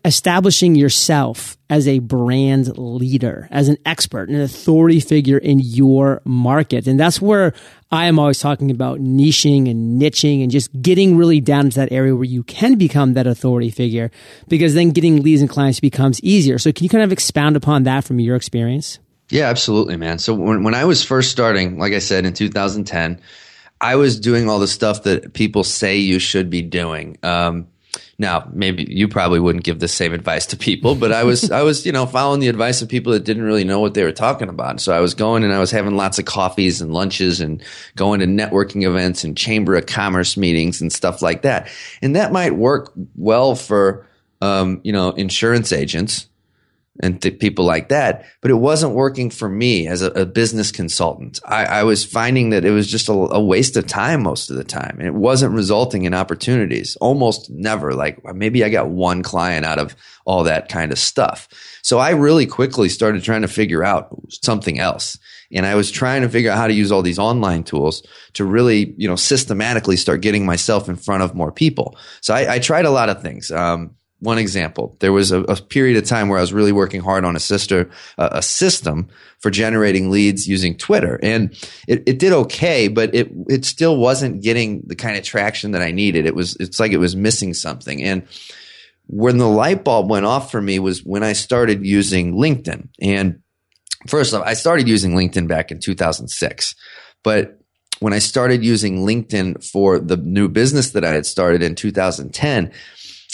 establishing 0.05 0.75
yourself 0.75 1.59
as 1.69 1.87
a 1.87 1.99
brand 1.99 2.77
leader, 2.79 3.47
as 3.51 3.69
an 3.69 3.77
expert, 3.85 4.31
an 4.31 4.41
authority 4.41 4.99
figure 4.99 5.37
in 5.37 5.61
your 5.61 6.23
market. 6.25 6.87
And 6.87 6.99
that's 6.99 7.21
where 7.21 7.53
I 7.91 8.07
am 8.07 8.19
always 8.19 8.41
talking 8.41 8.71
about 8.71 8.99
niching 8.99 9.71
and 9.71 10.01
niching 10.01 10.43
and 10.43 10.51
just 10.51 10.71
getting 10.81 11.19
really 11.19 11.41
down 11.41 11.67
into 11.67 11.79
that 11.79 11.93
area 11.93 12.17
where 12.17 12.25
you 12.25 12.43
can 12.43 12.77
become 12.77 13.13
that 13.13 13.27
authority 13.27 13.71
figure 13.71 14.11
because 14.49 14.73
then 14.75 14.91
getting 14.91 15.23
leads 15.23 15.43
and 15.43 15.51
clients 15.51 15.81
becomes 15.81 16.21
easier. 16.23 16.59
So 16.59 16.73
can 16.73 16.85
you 16.85 16.91
kind 16.91 17.05
of 17.05 17.13
expound 17.13 17.57
upon 17.57 17.83
that 17.83 18.05
from 18.05 18.21
your 18.21 18.37
experience? 18.37 18.99
Yeah, 19.29 19.45
absolutely, 19.45 19.97
man. 19.97 20.19
So 20.19 20.35
when, 20.35 20.65
when 20.65 20.75
I 20.75 20.87
was 20.87 21.05
first 21.05 21.31
starting, 21.31 21.79
like 21.79 21.93
I 21.93 21.99
said, 21.99 22.25
in 22.25 22.33
2010, 22.33 23.21
I 23.83 23.97
was 23.97 24.19
doing 24.19 24.49
all 24.49 24.59
the 24.59 24.67
stuff 24.67 25.05
that 25.05 25.35
people 25.35 25.63
say 25.63 25.99
you 25.99 26.19
should 26.19 26.49
be 26.49 26.63
doing. 26.63 27.17
Um, 27.23 27.69
now, 28.21 28.47
maybe 28.53 28.87
you 28.87 29.09
probably 29.09 29.41
wouldn't 29.41 29.65
give 29.65 29.81
the 29.81 29.89
same 29.89 30.13
advice 30.13 30.45
to 30.47 30.57
people, 30.59 30.95
but 30.95 31.11
I 31.11 31.25
was, 31.25 31.51
I 31.51 31.63
was, 31.63 31.87
you 31.87 31.91
know, 31.91 32.05
following 32.05 32.41
the 32.41 32.49
advice 32.49 32.83
of 32.83 32.89
people 32.91 33.15
that 33.15 33.25
didn't 33.25 33.45
really 33.45 33.65
know 33.65 33.81
what 33.81 33.95
they 33.95 34.05
were 34.05 34.13
talking 34.13 34.51
about. 34.51 34.79
So 34.79 34.93
I 34.93 35.01
was 35.01 35.15
going 35.15 35.43
and 35.43 35.55
I 35.55 35.59
was 35.59 35.71
having 35.71 35.97
lots 35.97 36.19
of 36.19 36.27
coffees 36.27 36.83
and 36.83 36.93
lunches 36.93 37.41
and 37.41 37.63
going 37.97 38.21
to 38.21 38.27
networking 38.27 38.87
events 38.87 39.25
and 39.25 39.35
chamber 39.35 39.75
of 39.75 39.87
commerce 39.87 40.37
meetings 40.37 40.83
and 40.83 40.93
stuff 40.93 41.23
like 41.23 41.43
that. 41.43 41.71
And 42.03 42.15
that 42.15 42.31
might 42.31 42.55
work 42.55 42.93
well 43.17 43.55
for, 43.55 44.07
um, 44.43 44.83
you 44.85 44.93
know, 44.93 45.13
insurance 45.13 45.73
agents 45.73 46.29
and 47.01 47.21
th- 47.21 47.39
people 47.39 47.65
like 47.65 47.89
that. 47.89 48.27
But 48.41 48.51
it 48.51 48.55
wasn't 48.55 48.95
working 48.95 49.31
for 49.31 49.49
me 49.49 49.89
as 49.89 50.03
a, 50.03 50.11
a 50.13 50.27
business 50.27 50.71
consultant. 50.71 51.41
I, 51.45 51.65
I, 51.65 51.83
was 51.85 52.05
finding 52.05 52.51
that 52.51 52.65
it 52.65 52.71
was 52.71 52.87
just 52.87 53.09
a, 53.09 53.13
a, 53.13 53.43
waste 53.43 53.77
of 53.77 53.87
time 53.87 54.23
most 54.23 54.51
of 54.51 54.57
the 54.57 54.65
time. 54.65 54.97
And 54.99 55.07
it 55.07 55.15
wasn't 55.15 55.55
resulting 55.55 56.05
in 56.05 56.15
opportunities 56.15 56.97
almost 56.97 57.51
never. 57.51 57.95
Like 57.95 58.23
maybe 58.35 58.63
I 58.65 58.69
got 58.69 58.89
one 58.89 59.23
client 59.23 59.65
out 59.65 59.79
of 59.79 59.97
all 60.25 60.45
that 60.45 60.69
kind 60.69 60.93
of 60.93 60.99
stuff. 60.99 61.49
So 61.83 61.99
I 61.99 62.11
really 62.11 62.47
quickly 62.47 62.89
started 62.89 63.23
trying 63.23 63.43
to 63.43 63.49
figure 63.49 63.83
out 63.83 64.15
something 64.29 64.79
else. 64.79 65.19
And 65.53 65.67
I 65.67 65.75
was 65.75 65.91
trying 65.91 66.23
to 66.23 66.29
figure 66.29 66.51
out 66.51 66.59
how 66.59 66.69
to 66.69 66.73
use 66.73 66.93
all 66.93 67.03
these 67.03 67.19
online 67.19 67.65
tools 67.65 68.07
to 68.35 68.45
really, 68.45 68.95
you 68.97 69.09
know, 69.09 69.17
systematically 69.17 69.97
start 69.97 70.21
getting 70.21 70.47
myself 70.47 70.89
in 70.89 70.97
front 70.97 71.23
of 71.23 71.35
more 71.35 71.51
people. 71.51 71.97
So 72.21 72.35
I, 72.35 72.55
I 72.55 72.59
tried 72.61 72.85
a 72.85 72.91
lot 72.91 73.09
of 73.09 73.23
things. 73.23 73.51
Um, 73.51 73.97
one 74.21 74.39
example. 74.39 74.97
There 75.01 75.13
was 75.13 75.33
a, 75.33 75.41
a, 75.43 75.57
period 75.57 75.97
of 75.97 76.05
time 76.05 76.29
where 76.29 76.39
I 76.39 76.43
was 76.43 76.53
really 76.53 76.73
working 76.73 77.01
hard 77.01 77.25
on 77.25 77.37
a 77.37 77.41
sister, 77.41 77.91
uh, 78.19 78.29
a 78.33 78.43
system 78.43 79.09
for 79.39 79.51
generating 79.51 80.11
leads 80.11 80.47
using 80.47 80.77
Twitter. 80.77 81.19
And 81.23 81.53
it, 81.89 82.03
it 82.07 82.19
did 82.19 82.33
okay, 82.33 82.89
but 82.89 83.15
it, 83.15 83.31
it 83.49 83.65
still 83.65 83.97
wasn't 83.97 84.43
getting 84.43 84.83
the 84.87 84.95
kind 84.95 85.17
of 85.17 85.25
traction 85.25 85.73
that 85.73 85.83
I 85.83 85.91
needed. 85.91 86.27
It 86.27 86.35
was, 86.35 86.57
it's 86.61 86.79
like 86.79 86.93
it 86.93 86.99
was 86.99 87.17
missing 87.17 87.55
something. 87.55 88.03
And 88.03 88.27
when 89.07 89.39
the 89.39 89.49
light 89.49 89.85
bulb 89.85 90.11
went 90.11 90.27
off 90.27 90.51
for 90.51 90.61
me 90.61 90.79
was 90.79 91.03
when 91.03 91.23
I 91.23 91.33
started 91.33 91.85
using 91.85 92.35
LinkedIn. 92.35 92.89
And 93.01 93.41
first 94.07 94.35
off, 94.35 94.47
I 94.47 94.53
started 94.53 94.87
using 94.87 95.13
LinkedIn 95.13 95.49
back 95.49 95.73
in 95.73 95.81
2006, 95.81 96.75
but 97.25 97.59
when 98.01 98.13
I 98.13 98.19
started 98.19 98.65
using 98.65 98.99
LinkedIn 98.99 99.65
for 99.65 99.99
the 99.99 100.17
new 100.17 100.49
business 100.49 100.91
that 100.91 101.05
I 101.05 101.11
had 101.11 101.27
started 101.27 101.63
in 101.63 101.75
2010, 101.75 102.73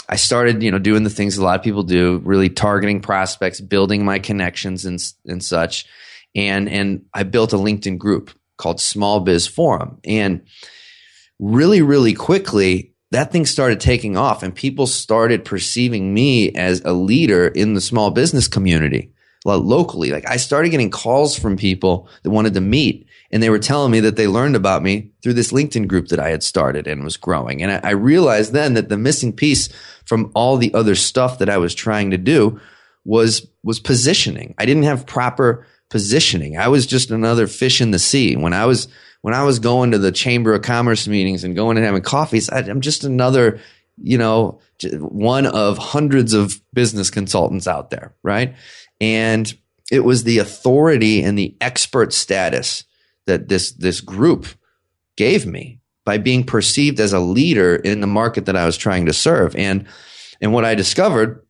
I 0.08 0.16
started, 0.16 0.62
you 0.62 0.70
know, 0.70 0.78
doing 0.78 1.02
the 1.02 1.10
things 1.10 1.36
a 1.36 1.44
lot 1.44 1.58
of 1.58 1.64
people 1.64 1.82
do, 1.82 2.20
really 2.24 2.48
targeting 2.48 3.00
prospects, 3.00 3.60
building 3.60 4.04
my 4.04 4.18
connections 4.18 4.84
and 4.84 5.02
and 5.26 5.42
such. 5.42 5.86
And 6.34 6.68
and 6.68 7.06
I 7.12 7.24
built 7.24 7.52
a 7.52 7.56
LinkedIn 7.56 7.98
group 7.98 8.30
called 8.56 8.80
Small 8.80 9.20
Biz 9.20 9.46
Forum. 9.46 9.98
And 10.04 10.46
really, 11.38 11.82
really 11.82 12.14
quickly, 12.14 12.94
that 13.10 13.32
thing 13.32 13.46
started 13.46 13.80
taking 13.80 14.16
off 14.16 14.42
and 14.42 14.54
people 14.54 14.86
started 14.86 15.44
perceiving 15.44 16.12
me 16.12 16.52
as 16.52 16.82
a 16.84 16.92
leader 16.92 17.46
in 17.46 17.74
the 17.74 17.80
small 17.80 18.10
business 18.10 18.48
community 18.48 19.12
locally. 19.44 20.10
Like 20.10 20.28
I 20.28 20.36
started 20.36 20.70
getting 20.70 20.90
calls 20.90 21.38
from 21.38 21.56
people 21.56 22.08
that 22.22 22.30
wanted 22.30 22.54
to 22.54 22.60
meet 22.60 23.05
and 23.30 23.42
they 23.42 23.50
were 23.50 23.58
telling 23.58 23.90
me 23.90 24.00
that 24.00 24.16
they 24.16 24.26
learned 24.26 24.56
about 24.56 24.82
me 24.82 25.10
through 25.22 25.34
this 25.34 25.52
LinkedIn 25.52 25.88
group 25.88 26.08
that 26.08 26.20
I 26.20 26.30
had 26.30 26.42
started 26.42 26.86
and 26.86 27.04
was 27.04 27.16
growing. 27.16 27.62
And 27.62 27.72
I, 27.72 27.80
I 27.82 27.90
realized 27.90 28.52
then 28.52 28.74
that 28.74 28.88
the 28.88 28.96
missing 28.96 29.32
piece 29.32 29.68
from 30.04 30.30
all 30.34 30.56
the 30.56 30.72
other 30.74 30.94
stuff 30.94 31.38
that 31.38 31.50
I 31.50 31.58
was 31.58 31.74
trying 31.74 32.10
to 32.12 32.18
do 32.18 32.60
was, 33.04 33.46
was 33.62 33.80
positioning. 33.80 34.54
I 34.58 34.66
didn't 34.66 34.84
have 34.84 35.06
proper 35.06 35.66
positioning. 35.90 36.56
I 36.56 36.68
was 36.68 36.86
just 36.86 37.10
another 37.10 37.46
fish 37.46 37.80
in 37.80 37.90
the 37.90 37.98
sea. 37.98 38.36
When 38.36 38.52
I 38.52 38.66
was, 38.66 38.88
when 39.22 39.34
I 39.34 39.44
was 39.44 39.58
going 39.58 39.90
to 39.92 39.98
the 39.98 40.12
chamber 40.12 40.54
of 40.54 40.62
commerce 40.62 41.08
meetings 41.08 41.44
and 41.44 41.56
going 41.56 41.76
and 41.76 41.86
having 41.86 42.02
coffees, 42.02 42.48
I, 42.50 42.58
I'm 42.60 42.80
just 42.80 43.04
another, 43.04 43.60
you 43.96 44.18
know, 44.18 44.60
one 44.98 45.46
of 45.46 45.78
hundreds 45.78 46.32
of 46.32 46.60
business 46.72 47.10
consultants 47.10 47.66
out 47.66 47.90
there. 47.90 48.14
Right. 48.22 48.54
And 49.00 49.52
it 49.90 50.00
was 50.00 50.24
the 50.24 50.38
authority 50.38 51.22
and 51.22 51.38
the 51.38 51.56
expert 51.60 52.12
status 52.12 52.84
that 53.26 53.48
this, 53.48 53.72
this 53.72 54.00
group 54.00 54.46
gave 55.16 55.46
me 55.46 55.80
by 56.04 56.18
being 56.18 56.44
perceived 56.44 57.00
as 57.00 57.12
a 57.12 57.20
leader 57.20 57.76
in 57.76 58.00
the 58.00 58.06
market 58.06 58.46
that 58.46 58.56
I 58.56 58.64
was 58.64 58.76
trying 58.76 59.06
to 59.06 59.12
serve. 59.12 59.56
And, 59.56 59.86
and 60.40 60.52
what 60.52 60.64
I 60.64 60.74
discovered 60.74 61.44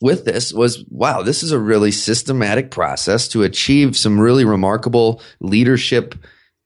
with 0.00 0.24
this 0.24 0.52
was, 0.52 0.84
wow, 0.88 1.22
this 1.22 1.42
is 1.42 1.52
a 1.52 1.58
really 1.58 1.92
systematic 1.92 2.70
process 2.70 3.28
to 3.28 3.44
achieve 3.44 3.96
some 3.96 4.20
really 4.20 4.44
remarkable 4.44 5.22
leadership, 5.40 6.14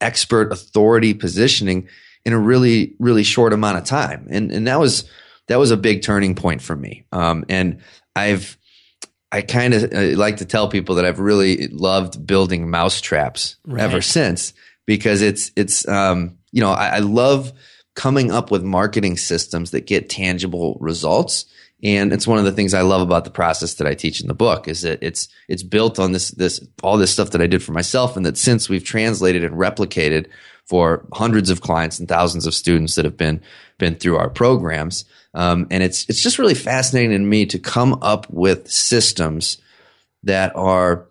expert 0.01 0.53
authority 0.53 1.15
positioning 1.15 1.89
in 2.25 2.33
a 2.33 2.39
really, 2.39 2.97
really 2.99 3.23
short 3.23 3.53
amount 3.53 3.79
of 3.79 3.85
time. 3.85 4.27
And, 4.31 4.51
and 4.51 4.67
that 4.67 4.81
was, 4.81 5.09
that 5.49 5.59
was 5.59 5.71
a 5.71 5.77
big 5.77 6.03
turning 6.03 6.35
point 6.35 6.63
for 6.63 6.75
me. 6.75 7.05
Um, 7.13 7.45
and 7.49 7.81
I've, 8.17 8.57
I 9.33 9.43
kind 9.43 9.75
of 9.75 9.93
uh, 9.93 10.19
like 10.19 10.39
to 10.39 10.45
tell 10.45 10.69
people 10.69 10.97
that 10.97 11.05
I've 11.05 11.21
really 11.21 11.69
loved 11.69 12.27
building 12.27 12.69
mousetraps 12.71 13.57
right. 13.65 13.83
ever 13.83 14.01
since 14.03 14.53
because 14.87 15.23
it's, 15.23 15.53
it's, 15.57 15.87
um, 15.87 16.39
you 16.51 16.61
know, 16.61 16.73
I, 16.73 16.97
I 16.97 16.99
love 16.99 17.53
coming 17.95 18.31
up 18.31 18.51
with 18.51 18.63
marketing 18.63 19.17
systems 19.17 19.71
that 19.71 19.87
get 19.87 20.09
tangible 20.09 20.77
results. 20.81 21.47
And 21.83 22.13
it's 22.13 22.27
one 22.27 22.39
of 22.39 22.45
the 22.45 22.53
things 22.53 22.75
I 22.75 22.83
love 22.83 23.01
about 23.01 23.25
the 23.25 23.31
process 23.31 23.75
that 23.75 23.87
I 23.87 23.95
teach 23.95 24.21
in 24.21 24.29
the 24.29 24.35
book 24.35 24.69
is 24.69 24.83
that 24.83 24.99
it's 25.03 25.29
it's 25.49 25.63
built 25.63 25.99
on 25.99 26.13
this 26.13 26.31
this 26.33 26.61
all 26.83 26.99
this 26.99 27.11
stuff 27.11 27.31
that 27.31 27.41
I 27.41 27.47
did 27.47 27.63
for 27.63 27.73
myself 27.73 28.17
and 28.17 28.27
that 28.27 28.37
since 28.37 28.69
we've 28.69 28.85
translated 28.85 29.45
and 29.45 29.55
replicated 29.55 30.27
for 30.67 31.07
hundreds 31.13 31.51
of 31.51 31.63
clients 31.63 31.99
and 31.99 32.07
thousands 32.07 32.47
of 32.47 32.55
students 32.55 32.97
that 32.97 33.05
have 33.05 33.17
been 33.17 33.41
been 33.79 33.95
through 33.95 34.17
our 34.17 34.29
programs. 34.29 35.05
Um, 35.35 35.67
and 35.71 35.83
it's 35.83 36.09
it's 36.09 36.23
just 36.23 36.39
really 36.39 36.55
fascinating 36.55 37.13
to 37.13 37.25
me 37.25 37.47
to 37.47 37.59
come 37.59 37.99
up 38.03 38.29
with 38.31 38.71
systems 38.71 39.59
that 40.25 40.55
are 40.57 41.07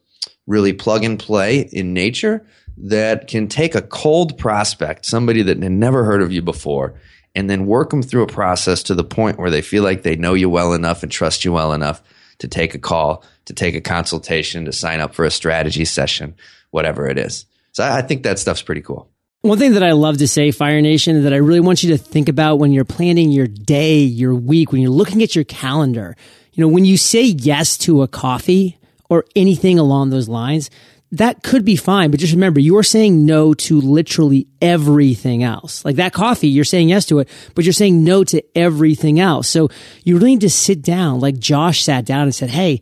really 0.46 0.74
plug 0.74 1.04
and 1.04 1.18
play 1.18 1.60
in 1.60 1.94
nature 1.94 2.46
that 2.78 3.28
can 3.28 3.48
take 3.48 3.76
a 3.76 3.82
cold 3.82 4.38
prospect, 4.38 5.06
somebody 5.06 5.42
that 5.44 5.62
had 5.62 5.72
never 5.72 6.04
heard 6.04 6.22
of 6.22 6.32
you 6.32 6.42
before, 6.42 6.96
and 7.36 7.50
then 7.50 7.66
work 7.66 7.90
them 7.90 8.02
through 8.02 8.24
a 8.24 8.28
process 8.28 8.84
to 8.84 8.96
the 8.96 9.04
point 9.04 9.38
where 9.38 9.52
they 9.52 9.62
feel 9.62 9.84
like 9.84 10.04
they 10.04 10.16
know 10.16 10.34
you 10.34 10.50
well 10.50 10.74
enough 10.74 11.04
and 11.04 11.12
trust 11.12 11.46
you 11.46 11.54
well 11.54 11.74
enough 11.74 12.02
to 12.40 12.48
take 12.48 12.74
a 12.74 12.80
call, 12.80 13.24
to 13.46 13.54
take 13.54 13.76
a 13.76 13.82
consultation, 13.82 14.66
to 14.66 14.72
sign 14.72 15.00
up 15.02 15.14
for 15.14 15.26
a 15.26 15.32
strategy 15.32 15.86
session, 15.86 16.36
whatever 16.72 17.08
it 17.08 17.18
is. 17.18 17.46
So 17.74 17.84
I 17.84 18.02
think 18.02 18.24
that 18.24 18.40
stuff's 18.40 18.62
pretty 18.62 18.82
cool. 18.82 19.09
One 19.42 19.58
thing 19.58 19.76
that 19.76 19.84
I 19.84 19.94
love 19.94 20.18
to 20.18 20.28
say, 20.28 20.52
Fire 20.52 20.82
Nation, 20.82 21.24
that 21.24 21.32
I 21.32 21.38
really 21.38 21.62
want 21.62 21.82
you 21.82 21.92
to 21.92 21.98
think 21.98 22.28
about 22.28 22.58
when 22.58 22.74
you're 22.74 22.84
planning 22.84 23.32
your 23.32 23.48
day, 23.48 24.00
your 24.00 24.36
week, 24.36 24.74
when 24.74 24.82
you're 24.82 24.92
looking 24.92 25.24
at 25.24 25.34
your 25.34 25.46
calendar, 25.46 26.18
you 26.52 26.62
know, 26.62 26.68
when 26.68 26.84
you 26.84 26.98
say 26.98 27.24
yes 27.24 27.78
to 27.80 28.02
a 28.02 28.08
coffee 28.10 28.78
or 29.10 29.24
anything 29.38 29.80
along 29.80 30.10
those 30.10 30.28
lines, 30.28 30.70
that 31.14 31.42
could 31.42 31.64
be 31.64 31.78
fine. 31.78 32.12
But 32.12 32.20
just 32.20 32.34
remember, 32.34 32.60
you're 32.60 32.84
saying 32.84 33.26
no 33.26 33.54
to 33.54 33.80
literally 33.80 34.46
everything 34.62 35.42
else. 35.42 35.86
Like 35.86 35.96
that 35.96 36.12
coffee, 36.12 36.50
you're 36.50 36.66
saying 36.66 36.90
yes 36.90 37.06
to 37.06 37.20
it, 37.20 37.30
but 37.56 37.64
you're 37.64 37.72
saying 37.72 38.04
no 38.04 38.26
to 38.26 38.44
everything 38.58 39.22
else. 39.22 39.48
So 39.48 39.70
you 40.04 40.18
really 40.18 40.32
need 40.32 40.42
to 40.42 40.50
sit 40.50 40.82
down, 40.82 41.22
like 41.22 41.40
Josh 41.40 41.82
sat 41.82 42.04
down 42.04 42.24
and 42.24 42.36
said, 42.36 42.50
Hey, 42.50 42.82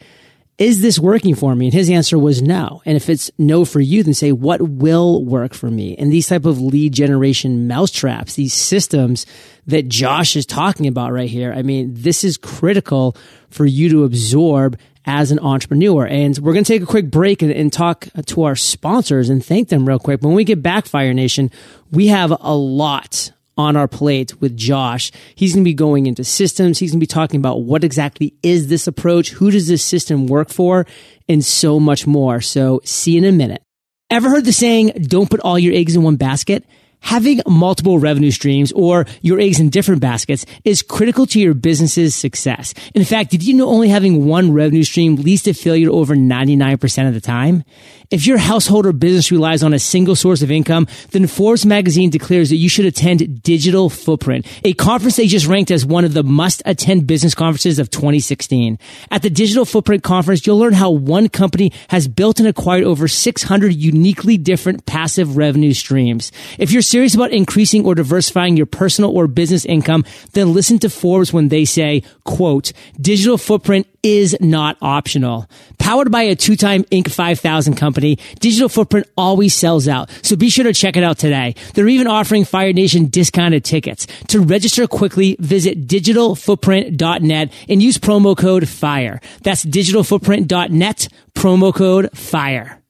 is 0.57 0.81
this 0.81 0.97
working 0.97 1.35
for 1.35 1.53
me? 1.53 1.67
And 1.67 1.73
his 1.73 1.89
answer 1.89 2.17
was 2.17 2.41
no. 2.41 2.81
And 2.85 2.97
if 2.97 3.09
it's 3.09 3.29
no 3.37 3.63
for 3.63 3.79
you, 3.79 4.01
then 4.01 4.15
say, 4.15 4.31
what 4.31 4.59
will 4.61 5.23
work 5.23 5.53
for 5.53 5.69
me? 5.69 5.95
And 5.97 6.11
these 6.11 6.27
type 6.27 6.45
of 6.45 6.59
lead 6.59 6.93
generation 6.93 7.67
mousetraps, 7.67 8.35
these 8.35 8.53
systems 8.53 9.27
that 9.67 9.87
Josh 9.87 10.35
is 10.35 10.47
talking 10.47 10.87
about 10.87 11.13
right 11.13 11.29
here. 11.29 11.53
I 11.53 11.61
mean, 11.61 11.93
this 11.93 12.23
is 12.23 12.37
critical 12.37 13.15
for 13.49 13.65
you 13.65 13.89
to 13.89 14.03
absorb 14.03 14.79
as 15.05 15.31
an 15.31 15.39
entrepreneur. 15.39 16.07
And 16.07 16.37
we're 16.39 16.53
going 16.53 16.65
to 16.65 16.73
take 16.73 16.81
a 16.81 16.87
quick 16.87 17.11
break 17.11 17.41
and, 17.41 17.51
and, 17.51 17.71
talk 17.71 18.07
to 18.25 18.43
our 18.43 18.55
sponsors 18.55 19.29
and 19.29 19.43
thank 19.43 19.69
them 19.69 19.87
real 19.87 19.99
quick. 19.99 20.21
When 20.21 20.33
we 20.33 20.43
get 20.43 20.61
back, 20.61 20.85
Fire 20.85 21.13
Nation, 21.13 21.49
we 21.91 22.07
have 22.07 22.35
a 22.41 22.55
lot 22.55 23.31
on 23.57 23.75
our 23.75 23.87
plate 23.87 24.39
with 24.41 24.55
Josh. 24.55 25.11
He's 25.35 25.53
going 25.53 25.63
to 25.63 25.69
be 25.69 25.73
going 25.73 26.05
into 26.05 26.23
systems. 26.23 26.79
He's 26.79 26.91
going 26.91 26.99
to 26.99 27.03
be 27.03 27.07
talking 27.07 27.39
about 27.39 27.63
what 27.63 27.83
exactly 27.83 28.33
is 28.43 28.67
this 28.67 28.87
approach? 28.87 29.31
Who 29.31 29.51
does 29.51 29.67
this 29.67 29.83
system 29.83 30.27
work 30.27 30.49
for? 30.49 30.85
And 31.27 31.43
so 31.43 31.79
much 31.79 32.07
more. 32.07 32.41
So 32.41 32.81
see 32.83 33.13
you 33.13 33.19
in 33.19 33.25
a 33.25 33.31
minute. 33.31 33.61
Ever 34.09 34.29
heard 34.29 34.45
the 34.45 34.53
saying, 34.53 34.93
don't 35.01 35.29
put 35.29 35.41
all 35.41 35.59
your 35.59 35.73
eggs 35.73 35.95
in 35.95 36.03
one 36.03 36.15
basket? 36.15 36.63
Having 37.01 37.41
multiple 37.47 37.99
revenue 37.99 38.31
streams 38.31 38.71
or 38.71 39.05
your 39.21 39.39
eggs 39.39 39.59
in 39.59 39.69
different 39.69 40.01
baskets 40.01 40.45
is 40.63 40.81
critical 40.81 41.25
to 41.27 41.39
your 41.39 41.53
business's 41.53 42.15
success. 42.15 42.73
In 42.95 43.05
fact, 43.05 43.31
did 43.31 43.43
you 43.43 43.53
know 43.53 43.67
only 43.67 43.89
having 43.89 44.25
one 44.25 44.51
revenue 44.51 44.83
stream 44.83 45.15
leads 45.15 45.43
to 45.43 45.53
failure 45.53 45.91
over 45.91 46.15
99% 46.15 47.07
of 47.07 47.13
the 47.13 47.21
time? 47.21 47.63
If 48.09 48.25
your 48.25 48.37
household 48.37 48.85
or 48.85 48.93
business 48.93 49.31
relies 49.31 49.63
on 49.63 49.73
a 49.73 49.79
single 49.79 50.15
source 50.15 50.41
of 50.41 50.49
income, 50.49 50.87
then 51.11 51.27
Forbes 51.27 51.65
magazine 51.65 52.09
declares 52.09 52.49
that 52.49 52.55
you 52.55 52.69
should 52.69 52.85
attend 52.85 53.43
Digital 53.43 53.89
Footprint, 53.89 54.45
a 54.63 54.73
conference 54.73 55.17
they 55.17 55.27
just 55.27 55.45
ranked 55.45 55.71
as 55.71 55.85
one 55.85 56.05
of 56.05 56.13
the 56.13 56.23
must 56.23 56.61
attend 56.65 57.05
business 57.05 57.35
conferences 57.35 57.79
of 57.79 57.89
2016. 57.91 58.79
At 59.11 59.23
the 59.23 59.29
Digital 59.29 59.65
Footprint 59.65 60.03
conference, 60.03 60.47
you'll 60.47 60.57
learn 60.57 60.71
how 60.71 60.89
one 60.89 61.27
company 61.27 61.73
has 61.89 62.07
built 62.07 62.39
and 62.39 62.47
acquired 62.47 62.85
over 62.85 63.09
600 63.09 63.73
uniquely 63.73 64.37
different 64.37 64.85
passive 64.85 65.35
revenue 65.35 65.73
streams. 65.73 66.31
If 66.57 66.71
you're 66.71 66.81
serious 66.81 67.13
about 67.13 67.31
increasing 67.31 67.85
or 67.85 67.93
diversifying 67.93 68.55
your 68.55 68.67
personal 68.67 69.15
or 69.17 69.27
business 69.27 69.65
income, 69.65 70.05
then 70.31 70.53
listen 70.53 70.79
to 70.79 70.89
Forbes 70.89 71.33
when 71.33 71.49
they 71.49 71.65
say, 71.65 72.03
quote, 72.23 72.71
digital 73.01 73.37
footprint 73.37 73.85
is 74.03 74.35
not 74.39 74.77
optional. 74.81 75.49
Powered 75.79 76.11
by 76.11 76.23
a 76.23 76.35
two-time 76.35 76.83
Inc. 76.85 77.11
5000 77.11 77.75
company, 77.75 78.17
Digital 78.39 78.69
Footprint 78.69 79.07
always 79.17 79.53
sells 79.53 79.87
out. 79.87 80.09
So 80.21 80.35
be 80.35 80.49
sure 80.49 80.65
to 80.65 80.73
check 80.73 80.97
it 80.97 81.03
out 81.03 81.17
today. 81.17 81.55
They're 81.73 81.87
even 81.87 82.07
offering 82.07 82.45
Fire 82.45 82.73
Nation 82.73 83.09
discounted 83.09 83.63
tickets. 83.63 84.07
To 84.27 84.41
register 84.41 84.87
quickly, 84.87 85.35
visit 85.39 85.87
digitalfootprint.net 85.87 87.53
and 87.69 87.83
use 87.83 87.97
promo 87.97 88.37
code 88.37 88.67
FIRE. 88.67 89.21
That's 89.43 89.65
digitalfootprint.net, 89.65 91.07
promo 91.35 91.73
code 91.73 92.09
FIRE. 92.17 92.81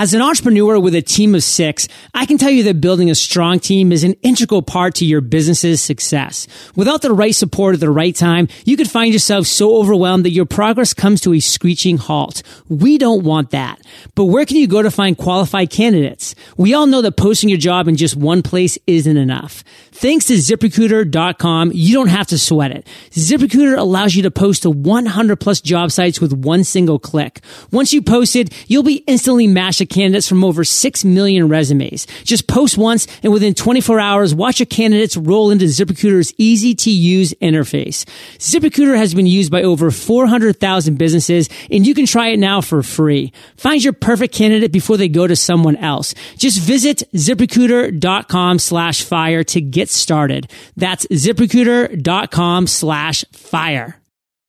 As 0.00 0.14
an 0.14 0.22
entrepreneur 0.22 0.78
with 0.78 0.94
a 0.94 1.02
team 1.02 1.34
of 1.34 1.42
six, 1.42 1.88
I 2.14 2.24
can 2.24 2.38
tell 2.38 2.52
you 2.52 2.62
that 2.62 2.80
building 2.80 3.10
a 3.10 3.16
strong 3.16 3.58
team 3.58 3.90
is 3.90 4.04
an 4.04 4.12
integral 4.22 4.62
part 4.62 4.94
to 4.94 5.04
your 5.04 5.20
business's 5.20 5.82
success. 5.82 6.46
Without 6.76 7.02
the 7.02 7.12
right 7.12 7.34
support 7.34 7.74
at 7.74 7.80
the 7.80 7.90
right 7.90 8.14
time, 8.14 8.46
you 8.64 8.76
could 8.76 8.88
find 8.88 9.12
yourself 9.12 9.48
so 9.48 9.76
overwhelmed 9.76 10.24
that 10.24 10.30
your 10.30 10.46
progress 10.46 10.94
comes 10.94 11.20
to 11.22 11.34
a 11.34 11.40
screeching 11.40 11.96
halt. 11.96 12.44
We 12.68 12.96
don't 12.96 13.24
want 13.24 13.50
that. 13.50 13.80
But 14.14 14.26
where 14.26 14.46
can 14.46 14.58
you 14.58 14.68
go 14.68 14.82
to 14.82 14.90
find 14.92 15.18
qualified 15.18 15.70
candidates? 15.70 16.36
We 16.56 16.74
all 16.74 16.86
know 16.86 17.02
that 17.02 17.16
posting 17.16 17.48
your 17.48 17.58
job 17.58 17.88
in 17.88 17.96
just 17.96 18.14
one 18.14 18.44
place 18.44 18.78
isn't 18.86 19.16
enough. 19.16 19.64
Thanks 19.98 20.26
to 20.26 20.34
ziprecruiter.com, 20.34 21.72
you 21.74 21.92
don't 21.92 22.06
have 22.06 22.28
to 22.28 22.38
sweat 22.38 22.70
it. 22.70 22.86
ZipRecruiter 23.10 23.76
allows 23.76 24.14
you 24.14 24.22
to 24.22 24.30
post 24.30 24.62
to 24.62 24.70
100 24.70 25.34
plus 25.40 25.60
job 25.60 25.90
sites 25.90 26.20
with 26.20 26.32
one 26.32 26.62
single 26.62 27.00
click. 27.00 27.40
Once 27.72 27.92
you 27.92 28.00
post 28.00 28.36
it, 28.36 28.54
you'll 28.68 28.84
be 28.84 29.02
instantly 29.08 29.48
matched 29.48 29.78
to 29.78 29.86
candidates 29.86 30.28
from 30.28 30.44
over 30.44 30.62
6 30.62 31.04
million 31.04 31.48
resumes. 31.48 32.06
Just 32.22 32.46
post 32.46 32.78
once 32.78 33.08
and 33.24 33.32
within 33.32 33.54
24 33.54 33.98
hours, 33.98 34.32
watch 34.36 34.60
your 34.60 34.66
candidates 34.66 35.16
roll 35.16 35.50
into 35.50 35.64
ZipRecruiter's 35.64 36.32
easy 36.38 36.76
to 36.76 36.92
use 36.92 37.34
interface. 37.42 38.04
ZipRecruiter 38.38 38.96
has 38.96 39.14
been 39.14 39.26
used 39.26 39.50
by 39.50 39.64
over 39.64 39.90
400,000 39.90 40.96
businesses 40.96 41.48
and 41.72 41.84
you 41.84 41.92
can 41.96 42.06
try 42.06 42.28
it 42.28 42.36
now 42.38 42.60
for 42.60 42.84
free. 42.84 43.32
Find 43.56 43.82
your 43.82 43.94
perfect 43.94 44.32
candidate 44.32 44.70
before 44.70 44.96
they 44.96 45.08
go 45.08 45.26
to 45.26 45.34
someone 45.34 45.74
else. 45.74 46.14
Just 46.36 46.60
visit 46.60 47.02
ziprecruiter.com 47.14 48.60
slash 48.60 49.02
fire 49.02 49.42
to 49.42 49.60
get 49.60 49.87
started. 49.88 50.50
That's 50.76 51.06
ziprecruiter.com 51.06 52.66
slash 52.66 53.24
fire. 53.32 54.00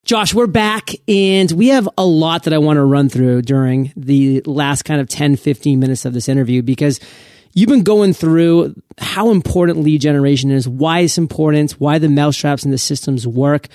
Josh, 0.06 0.34
we're 0.34 0.48
back 0.48 0.90
and 1.08 1.52
we 1.52 1.68
have 1.68 1.88
a 1.98 2.06
lot 2.06 2.44
that 2.44 2.54
I 2.54 2.58
want 2.58 2.78
to 2.78 2.84
run 2.84 3.10
through 3.10 3.44
during 3.44 3.94
the 3.96 4.42
last 4.46 4.84
kind 4.84 5.00
of 5.00 5.08
10, 5.08 5.36
15 5.36 5.80
minutes 5.80 6.04
of 6.06 6.14
this 6.14 6.28
interview 6.28 6.64
because 6.64 7.00
you've 7.54 7.70
been 7.70 7.84
going 7.84 8.14
through 8.14 8.74
how 8.98 9.30
important 9.30 9.80
lead 9.80 10.02
generation 10.02 10.50
is, 10.50 10.68
why 10.68 11.02
it's 11.02 11.18
important, 11.18 11.74
why 11.74 12.00
the 12.00 12.10
mousetraps 12.10 12.64
and 12.64 12.74
the 12.74 12.78
systems 12.78 13.28
work. 13.28 13.68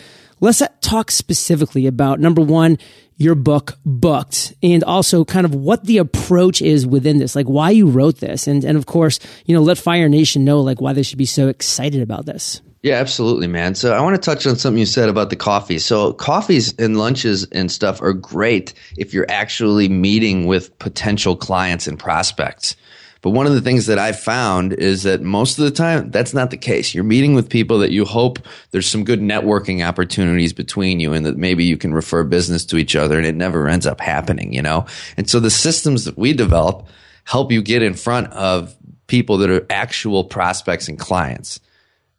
Let's 0.45 0.61
uh, 0.61 0.69
talk 0.83 1.11
specifically 1.11 1.87
about 1.87 2.21
number 2.21 2.43
one, 2.43 2.77
your 3.17 3.35
book 3.35 3.79
booked 3.87 4.53
and 4.63 4.85
also 4.85 5.25
kind 5.25 5.47
of 5.47 5.55
what 5.55 5.85
the 5.85 5.97
approach 5.97 6.61
is 6.61 6.87
within 6.87 7.17
this, 7.17 7.35
like 7.35 7.47
why 7.47 7.71
you 7.71 7.89
wrote 7.89 8.21
this. 8.21 8.47
And, 8.47 8.63
and 8.63 8.77
of 8.77 8.85
course, 8.85 9.19
you 9.47 9.55
know, 9.55 9.63
let 9.63 9.79
Fire 9.79 10.07
Nation 10.07 10.45
know 10.45 10.61
like 10.61 10.83
why 10.83 10.93
they 10.93 11.03
should 11.03 11.17
be 11.17 11.25
so 11.25 11.49
excited 11.49 12.03
about 12.03 12.27
this. 12.27 12.61
Yeah, 12.83 12.97
absolutely, 12.97 13.47
man. 13.47 13.75
So 13.75 13.95
I 13.95 14.03
want 14.03 14.17
to 14.17 14.21
touch 14.21 14.47
on 14.47 14.57
something 14.57 14.79
you 14.79 14.85
said 14.85 15.09
about 15.09 15.31
the 15.31 15.37
coffee. 15.37 15.79
So 15.79 16.13
coffees 16.13 16.75
and 16.79 16.99
lunches 16.99 17.45
and 17.45 17.73
stuff 17.73 18.03
are 18.03 18.13
great 18.13 18.75
if 18.99 19.15
you're 19.15 19.31
actually 19.31 19.89
meeting 19.89 20.45
with 20.45 20.79
potential 20.79 21.37
clients 21.37 21.87
and 21.87 21.99
prospects. 21.99 22.77
But 23.25 23.31
one 23.31 23.47
of 23.47 23.55
the 23.55 23.61
things 23.61 23.87
that 23.87 23.99
I've 23.99 24.21
found 24.21 24.75
is 24.75 25.03
that 25.05 25.23
most 25.23 25.59
of 25.59 25.65
the 25.65 25.71
time 25.71 26.11
that's 26.11 26.35
not 26.35 26.51
the 26.51 26.59
case. 26.59 26.95
You're 26.95 27.05
meeting 27.05 27.35
with 27.35 27.49
people 27.49 27.79
that 27.79 27.91
you 27.91 28.05
hope 28.05 28.39
there's 28.71 28.87
some 28.87 29.03
good 29.03 29.21
networking 29.21 29.85
opportunities 29.85 30.53
between 30.53 31.01
you 31.01 31.15
and 31.15 31.25
that 31.25 31.39
maybe 31.39 31.65
you 31.65 31.79
can 31.79 31.95
refer 31.95 32.23
business 32.23 32.67
to 32.67 32.77
each 32.77 32.95
other 32.95 33.17
and 33.17 33.27
it 33.27 33.35
never 33.35 33.67
ends 33.67 33.87
up 33.87 34.01
happening, 34.01 34.53
you 34.53 34.61
know? 34.61 34.85
And 35.17 35.29
so 35.29 35.41
the 35.41 35.51
systems 35.51 36.05
that 36.05 36.19
we 36.19 36.35
develop 36.35 36.87
help 37.25 37.51
you 37.51 37.63
get 37.63 37.83
in 37.83 37.95
front 37.95 38.31
of 38.35 38.77
people 39.07 39.39
that 39.39 39.49
are 39.49 39.67
actual 39.71 40.25
prospects 40.25 40.89
and 40.89 40.99
clients 40.99 41.61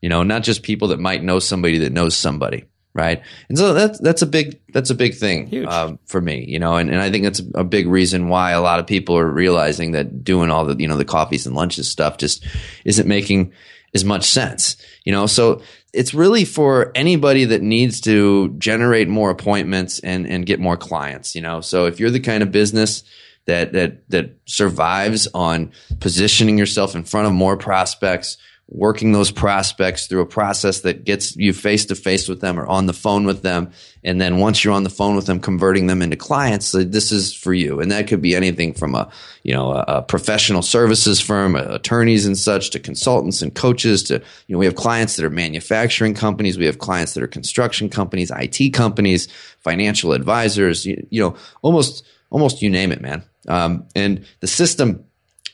you 0.06 0.10
know, 0.10 0.22
not 0.22 0.44
just 0.44 0.62
people 0.62 0.90
that 0.90 1.00
might 1.00 1.24
know 1.24 1.40
somebody 1.40 1.80
that 1.80 1.92
knows 1.92 2.16
somebody. 2.16 2.66
Right. 2.96 3.22
And 3.50 3.58
so 3.58 3.74
that's, 3.74 4.00
that's 4.00 4.22
a 4.22 4.26
big, 4.26 4.62
that's 4.70 4.90
a 4.90 4.96
big 4.96 5.16
thing 5.16 5.68
um, 5.68 6.00
for 6.06 6.22
me, 6.22 6.46
you 6.48 6.60
know, 6.60 6.78
and, 6.78 6.90
and 6.90 7.02
I 7.02 7.12
think 7.12 7.26
that's 7.26 7.42
a 7.54 7.66
big 7.66 7.88
reason 7.88 8.30
why 8.30 8.52
a 8.52 8.62
lot 8.62 8.80
of 8.80 8.88
people 8.88 9.18
are 9.18 9.30
realizing 9.30 9.92
that 9.92 10.24
doing 10.24 10.50
all 10.50 10.64
the, 10.64 10.78
you 10.78 10.88
know, 10.88 10.96
the 10.96 11.04
coffees 11.04 11.46
and 11.46 11.58
lunches 11.58 11.92
stuff 11.92 12.18
just 12.18 12.48
isn't 12.86 13.06
making 13.06 13.52
as 13.94 14.06
much 14.06 14.24
sense, 14.24 14.78
you 15.04 15.12
know, 15.12 15.26
so 15.26 15.62
it's 15.92 16.14
really 16.14 16.46
for 16.46 16.94
anybody 16.96 17.44
that 17.44 17.62
needs 17.62 18.00
to 18.02 18.56
generate 18.60 19.10
more 19.10 19.30
appointments 19.30 20.00
and, 20.00 20.26
and 20.26 20.46
get 20.46 20.62
more 20.62 20.78
clients, 20.78 21.36
you 21.36 21.42
know, 21.42 21.60
so 21.60 21.88
if 21.88 22.00
you're 22.00 22.12
the 22.12 22.22
kind 22.22 22.44
of 22.44 22.52
business 22.54 23.04
that, 23.44 23.74
that, 23.74 24.10
that 24.10 24.38
survives 24.46 25.28
on 25.34 25.74
positioning 26.00 26.58
yourself 26.58 26.96
in 26.96 27.04
front 27.04 27.28
of 27.28 27.34
more 27.34 27.58
prospects, 27.58 28.38
working 28.68 29.12
those 29.12 29.30
prospects 29.30 30.08
through 30.08 30.22
a 30.22 30.26
process 30.26 30.82
that 30.82 31.04
gets 31.04 31.36
you 31.36 31.54
face 31.54 31.86
to 31.86 31.96
face 31.96 32.28
with 32.28 32.42
them 32.42 32.60
or 32.60 32.66
on 32.66 32.88
the 32.88 32.94
phone 32.94 33.26
with 33.26 33.44
them. 33.44 33.72
And 34.04 34.20
then 34.20 34.40
once 34.40 34.64
you're 34.64 34.74
on 34.74 34.84
the 34.84 34.90
phone 34.90 35.16
with 35.16 35.28
them, 35.28 35.40
converting 35.40 35.86
them 35.86 36.02
into 36.02 36.16
clients, 36.16 36.72
this 36.72 37.12
is 37.12 37.32
for 37.32 37.54
you. 37.54 37.80
And 37.80 37.92
that 37.92 38.08
could 38.08 38.24
be 38.24 38.36
anything 38.36 38.74
from 38.74 38.96
a, 38.96 39.12
you 39.44 39.54
know, 39.54 39.72
a, 39.72 39.86
a 39.88 40.02
professional 40.02 40.64
services 40.64 41.22
firm, 41.22 41.56
attorneys 41.56 42.26
and 42.26 42.38
such 42.38 42.72
to 42.72 42.80
consultants 42.80 43.44
and 43.44 43.54
coaches 43.54 44.02
to, 44.04 44.16
you 44.48 44.56
know, 44.56 44.60
we 44.60 44.66
have 44.66 44.76
clients 44.76 45.16
that 45.16 45.26
are 45.26 45.30
manufacturing 45.30 46.16
companies. 46.16 46.58
We 46.58 46.66
have 46.66 46.80
clients 46.80 47.14
that 47.14 47.24
are 47.24 47.28
construction 47.28 47.88
companies, 47.88 48.32
IT 48.36 48.74
companies, 48.74 49.28
financial 49.60 50.12
advisors, 50.12 50.88
you, 50.88 51.06
you 51.12 51.22
know, 51.22 51.36
almost, 51.62 52.04
almost 52.32 52.64
you 52.64 52.72
name 52.72 52.92
it, 52.92 53.02
man. 53.02 53.24
Um, 53.48 53.88
and 53.96 54.26
the 54.40 54.48
system 54.48 55.06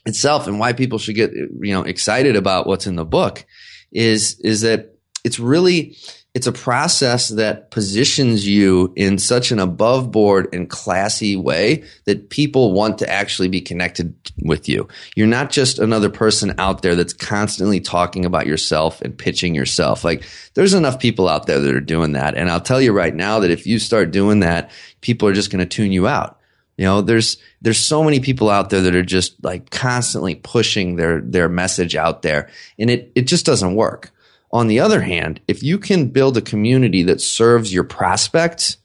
itself 0.05 0.47
and 0.47 0.59
why 0.59 0.73
people 0.73 0.97
should 0.97 1.15
get 1.15 1.31
you 1.33 1.73
know 1.73 1.83
excited 1.83 2.35
about 2.35 2.67
what's 2.67 2.87
in 2.87 2.95
the 2.95 3.05
book 3.05 3.45
is 3.91 4.39
is 4.39 4.61
that 4.61 4.95
it's 5.23 5.39
really 5.39 5.95
it's 6.33 6.47
a 6.47 6.53
process 6.53 7.27
that 7.27 7.71
positions 7.71 8.47
you 8.47 8.93
in 8.95 9.17
such 9.17 9.51
an 9.51 9.59
above 9.59 10.11
board 10.11 10.47
and 10.53 10.69
classy 10.69 11.35
way 11.35 11.83
that 12.05 12.29
people 12.29 12.71
want 12.71 12.99
to 12.99 13.09
actually 13.09 13.49
be 13.49 13.59
connected 13.59 14.15
with 14.41 14.69
you. 14.69 14.87
You're 15.17 15.27
not 15.27 15.49
just 15.49 15.77
another 15.77 16.09
person 16.09 16.55
out 16.57 16.83
there 16.83 16.95
that's 16.95 17.11
constantly 17.11 17.81
talking 17.81 18.23
about 18.23 18.47
yourself 18.47 19.01
and 19.01 19.17
pitching 19.17 19.53
yourself. 19.53 20.05
Like 20.05 20.23
there's 20.53 20.73
enough 20.73 20.99
people 20.99 21.27
out 21.27 21.47
there 21.47 21.59
that 21.59 21.75
are 21.75 21.81
doing 21.81 22.13
that. 22.13 22.35
And 22.35 22.49
I'll 22.49 22.61
tell 22.61 22.81
you 22.81 22.93
right 22.93 23.13
now 23.13 23.39
that 23.39 23.51
if 23.51 23.67
you 23.67 23.77
start 23.77 24.11
doing 24.11 24.39
that, 24.39 24.71
people 25.01 25.27
are 25.27 25.33
just 25.33 25.51
going 25.51 25.59
to 25.59 25.65
tune 25.65 25.91
you 25.91 26.07
out 26.07 26.40
You 26.81 26.87
know, 26.87 27.01
there's 27.01 27.37
there's 27.61 27.77
so 27.77 28.03
many 28.03 28.19
people 28.19 28.49
out 28.49 28.71
there 28.71 28.81
that 28.81 28.95
are 28.95 29.03
just 29.03 29.35
like 29.43 29.69
constantly 29.69 30.33
pushing 30.33 30.95
their 30.95 31.21
their 31.21 31.47
message 31.47 31.95
out 31.95 32.23
there, 32.23 32.49
and 32.79 32.89
it 32.89 33.11
it 33.13 33.27
just 33.27 33.45
doesn't 33.45 33.75
work. 33.75 34.09
On 34.51 34.65
the 34.65 34.79
other 34.79 35.01
hand, 35.01 35.39
if 35.47 35.61
you 35.61 35.77
can 35.77 36.07
build 36.07 36.37
a 36.37 36.41
community 36.41 37.03
that 37.03 37.21
serves 37.21 37.71
your 37.71 37.83
prospects 37.83 38.77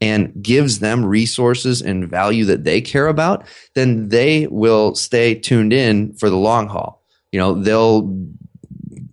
and 0.00 0.40
gives 0.40 0.78
them 0.78 1.04
resources 1.04 1.82
and 1.82 2.08
value 2.08 2.44
that 2.44 2.62
they 2.62 2.80
care 2.80 3.08
about, 3.08 3.44
then 3.74 4.10
they 4.10 4.46
will 4.46 4.94
stay 4.94 5.34
tuned 5.34 5.72
in 5.72 6.14
for 6.14 6.30
the 6.30 6.36
long 6.36 6.68
haul. 6.68 7.02
You 7.32 7.40
know, 7.40 7.54
they'll 7.54 8.24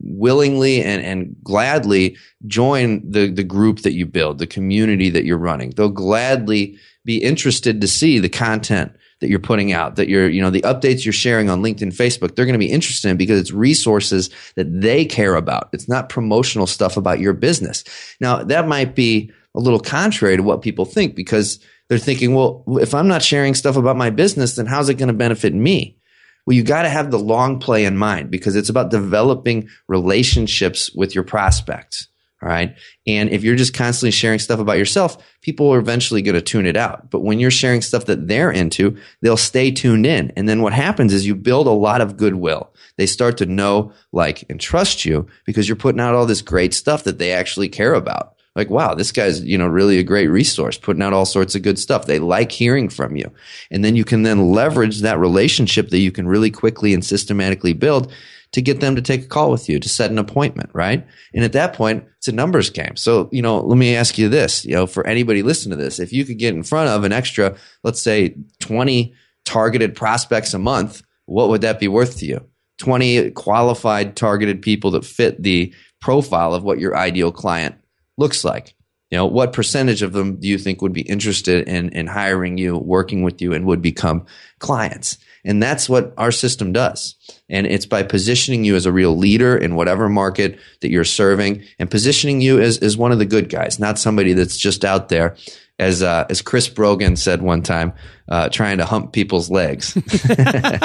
willingly 0.02 0.84
and, 0.84 1.02
and 1.02 1.36
gladly 1.44 2.16
join 2.46 3.02
the, 3.10 3.32
the 3.32 3.44
group 3.44 3.80
that 3.80 3.94
you 3.94 4.06
build, 4.06 4.38
the 4.38 4.46
community 4.46 5.10
that 5.10 5.26
you're 5.26 5.40
running. 5.40 5.72
They'll 5.72 5.90
gladly 5.90 6.78
be 7.10 7.18
interested 7.18 7.82
to 7.82 7.88
see 7.88 8.20
the 8.20 8.30
content 8.30 8.92
that 9.20 9.30
you're 9.30 9.40
putting 9.40 9.74
out, 9.74 9.96
that 9.96 10.08
you're, 10.08 10.30
you 10.30 10.44
know, 10.44 10.52
the 10.52 10.62
updates 10.62 11.04
you're 11.04 11.12
sharing 11.12 11.50
on 11.50 11.64
LinkedIn, 11.64 11.92
Facebook, 11.92 12.36
they're 12.36 12.46
going 12.46 12.54
to 12.54 12.60
be 12.60 12.72
interested 12.72 13.10
in 13.10 13.18
because 13.18 13.40
it's 13.40 13.52
resources 13.52 14.30
that 14.56 14.68
they 14.80 15.06
care 15.06 15.34
about. 15.34 15.70
It's 15.74 15.90
not 15.90 16.10
promotional 16.10 16.68
stuff 16.68 16.98
about 16.98 17.20
your 17.20 17.34
business. 17.34 17.84
Now, 18.22 18.44
that 18.44 18.68
might 18.68 18.94
be 18.94 19.32
a 19.56 19.60
little 19.60 19.80
contrary 19.80 20.38
to 20.38 20.44
what 20.44 20.62
people 20.62 20.86
think 20.86 21.16
because 21.16 21.60
they're 21.88 21.98
thinking, 21.98 22.36
well, 22.36 22.64
if 22.80 22.94
I'm 22.94 23.08
not 23.08 23.24
sharing 23.24 23.56
stuff 23.56 23.76
about 23.76 23.98
my 23.98 24.12
business, 24.12 24.56
then 24.56 24.68
how's 24.68 24.90
it 24.90 25.00
going 25.00 25.08
to 25.08 25.14
benefit 25.14 25.56
me? 25.56 25.98
Well, 26.46 26.56
you 26.56 26.62
got 26.62 26.84
to 26.84 26.90
have 26.90 27.10
the 27.10 27.18
long 27.18 27.60
play 27.60 27.86
in 27.86 27.98
mind 27.98 28.30
because 28.30 28.56
it's 28.56 28.70
about 28.70 28.92
developing 28.92 29.68
relationships 29.88 30.92
with 30.94 31.16
your 31.16 31.24
prospects. 31.24 32.08
All 32.42 32.48
right. 32.48 32.76
And 33.06 33.30
if 33.32 33.44
you're 33.44 33.58
just 33.58 33.74
constantly 33.74 34.12
sharing 34.12 34.40
stuff 34.40 34.62
about 34.62 34.78
yourself, 34.78 35.18
people 35.42 35.74
are 35.74 35.80
eventually 35.80 36.22
going 36.22 36.36
to 36.36 36.42
tune 36.42 36.66
it 36.66 36.78
out. 36.78 37.10
But 37.10 37.20
when 37.20 37.38
you're 37.38 37.52
sharing 37.52 37.82
stuff 37.82 38.06
that 38.06 38.30
they're 38.30 38.52
into, 38.52 38.98
they'll 39.22 39.36
stay 39.36 39.72
tuned 39.72 40.06
in. 40.06 40.32
And 40.38 40.48
then 40.48 40.62
what 40.62 40.72
happens 40.72 41.14
is 41.14 41.28
you 41.28 41.36
build 41.36 41.68
a 41.68 41.72
lot 41.72 42.00
of 42.00 42.16
goodwill. 42.16 42.72
They 42.98 43.08
start 43.08 43.38
to 43.38 43.46
know, 43.46 43.92
like, 44.14 44.46
and 44.50 44.60
trust 44.60 45.04
you 45.04 45.28
because 45.46 45.68
you're 45.68 45.76
putting 45.76 46.00
out 46.00 46.16
all 46.16 46.26
this 46.26 46.42
great 46.42 46.74
stuff 46.74 47.04
that 47.04 47.18
they 47.18 47.34
actually 47.34 47.68
care 47.68 47.94
about. 47.94 48.36
Like, 48.56 48.70
wow, 48.70 48.94
this 48.94 49.12
guy's, 49.12 49.44
you 49.44 49.58
know, 49.58 49.68
really 49.68 50.00
a 50.00 50.04
great 50.04 50.28
resource, 50.28 50.78
putting 50.78 51.04
out 51.04 51.14
all 51.14 51.26
sorts 51.26 51.56
of 51.56 51.62
good 51.62 51.78
stuff. 51.78 52.06
They 52.06 52.20
like 52.20 52.52
hearing 52.52 52.90
from 52.90 53.16
you. 53.16 53.32
And 53.70 53.86
then 53.86 53.96
you 53.96 54.04
can 54.04 54.24
then 54.24 54.52
leverage 54.52 55.02
that 55.02 55.20
relationship 55.20 55.90
that 55.90 56.00
you 56.00 56.12
can 56.12 56.28
really 56.28 56.52
quickly 56.52 56.94
and 56.94 57.04
systematically 57.04 57.74
build 57.74 58.12
to 58.52 58.62
get 58.62 58.80
them 58.80 58.96
to 58.96 59.02
take 59.02 59.24
a 59.24 59.28
call 59.28 59.52
with 59.52 59.70
you 59.70 59.80
to 59.80 59.90
set 59.90 60.10
an 60.10 60.18
appointment, 60.18 60.70
right? 60.74 61.06
And 61.34 61.44
at 61.44 61.54
that 61.54 61.74
point, 61.74 62.06
it's 62.18 62.28
a 62.28 62.32
numbers 62.32 62.70
game. 62.70 62.96
So, 62.96 63.30
you 63.32 63.42
know, 63.42 63.60
let 63.60 63.78
me 63.78 63.96
ask 63.96 64.18
you 64.18 64.28
this, 64.28 64.66
you 64.66 64.74
know, 64.74 64.88
for 64.88 65.06
anybody 65.06 65.44
listening 65.44 65.78
to 65.78 65.84
this, 65.84 66.00
if 66.00 66.12
you 66.12 66.26
could 66.26 66.40
get 66.40 66.56
in 66.56 66.64
front 66.64 66.90
of 66.90 67.04
an 67.04 67.12
extra, 67.12 67.56
let's 67.84 68.02
say 68.02 68.36
20 68.60 69.14
targeted 69.46 69.96
prospects 69.96 70.54
a 70.54 70.60
month, 70.60 71.04
what 71.26 71.50
would 71.50 71.62
that 71.62 71.80
be 71.80 71.88
worth 71.88 72.18
to 72.18 72.26
you? 72.26 72.44
20 72.80 73.32
qualified 73.32 74.16
targeted 74.16 74.62
people 74.62 74.92
that 74.92 75.06
fit 75.06 75.42
the 75.44 75.74
profile 76.02 76.54
of 76.54 76.64
what 76.64 76.80
your 76.80 76.98
ideal 76.98 77.32
client 77.32 77.76
looks 78.18 78.44
like. 78.44 78.74
You 79.12 79.18
know, 79.18 79.26
what 79.26 79.54
percentage 79.54 80.02
of 80.02 80.14
them 80.14 80.40
do 80.40 80.48
you 80.48 80.58
think 80.58 80.82
would 80.82 80.94
be 80.94 81.02
interested 81.02 81.68
in, 81.68 81.90
in 81.90 82.08
hiring 82.08 82.58
you, 82.58 82.78
working 82.78 83.24
with 83.24 83.42
you, 83.42 83.54
and 83.54 83.66
would 83.66 83.82
become 83.82 84.26
clients? 84.60 85.18
And 85.46 85.62
that's 85.62 85.88
what 85.88 86.14
our 86.18 86.32
system 86.32 86.74
does. 86.74 87.16
And 87.50 87.66
it's 87.66 87.86
by 87.86 88.04
positioning 88.04 88.64
you 88.64 88.76
as 88.76 88.86
a 88.86 88.92
real 88.92 89.16
leader 89.16 89.58
in 89.58 89.76
whatever 89.76 90.10
market 90.10 90.60
that 90.82 90.90
you're 90.92 91.06
serving 91.06 91.64
and 91.80 91.90
positioning 91.90 92.42
you 92.42 92.60
as, 92.60 92.78
as 92.80 92.98
one 92.98 93.12
of 93.12 93.20
the 93.20 93.26
good 93.26 93.50
guys, 93.50 93.80
not 93.80 93.98
somebody 93.98 94.34
that's 94.34 94.58
just 94.58 94.84
out 94.84 95.10
there 95.10 95.36
as 95.80 96.04
uh, 96.04 96.26
as 96.30 96.42
Chris 96.42 96.68
Brogan 96.68 97.16
said 97.16 97.42
one 97.42 97.64
time, 97.64 97.94
uh, 98.28 98.50
trying 98.50 98.78
to 98.78 98.86
hump 98.86 99.14
people's 99.14 99.50
legs. 99.50 99.98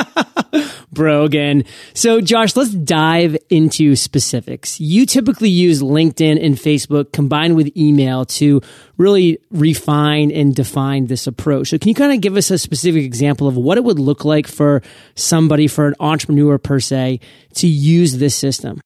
Brogan. 0.92 1.64
So, 1.92 2.20
Josh, 2.20 2.57
let's 2.57 2.70
dive 2.70 3.37
into 3.50 3.96
specifics. 3.96 4.80
You 4.80 5.07
typically 5.07 5.50
use 5.50 5.83
LinkedIn 5.83 6.44
and 6.44 6.54
Facebook 6.54 7.12
combined 7.12 7.57
with 7.57 7.76
email 7.76 8.24
to 8.26 8.61
really 8.96 9.38
refine 9.50 10.30
and 10.30 10.54
define 10.54 11.07
this 11.07 11.26
approach. 11.26 11.68
So, 11.68 11.78
can 11.78 11.88
you 11.88 11.94
kind 11.94 12.12
of 12.12 12.20
give 12.20 12.37
us 12.37 12.50
a 12.50 12.59
specific 12.59 13.04
example 13.04 13.48
of 13.48 13.57
what 13.57 13.76
it 13.76 13.85
would 13.85 13.98
look 13.98 14.24
like 14.24 14.46
for 14.46 14.83
somebody, 15.16 15.66
for 15.66 15.88
an 15.88 15.94
entrepreneur 16.00 16.59
per 16.59 16.80
se, 16.80 17.20
to 17.54 17.66
use 17.66 18.18
this 18.18 18.35
system? 18.35 18.80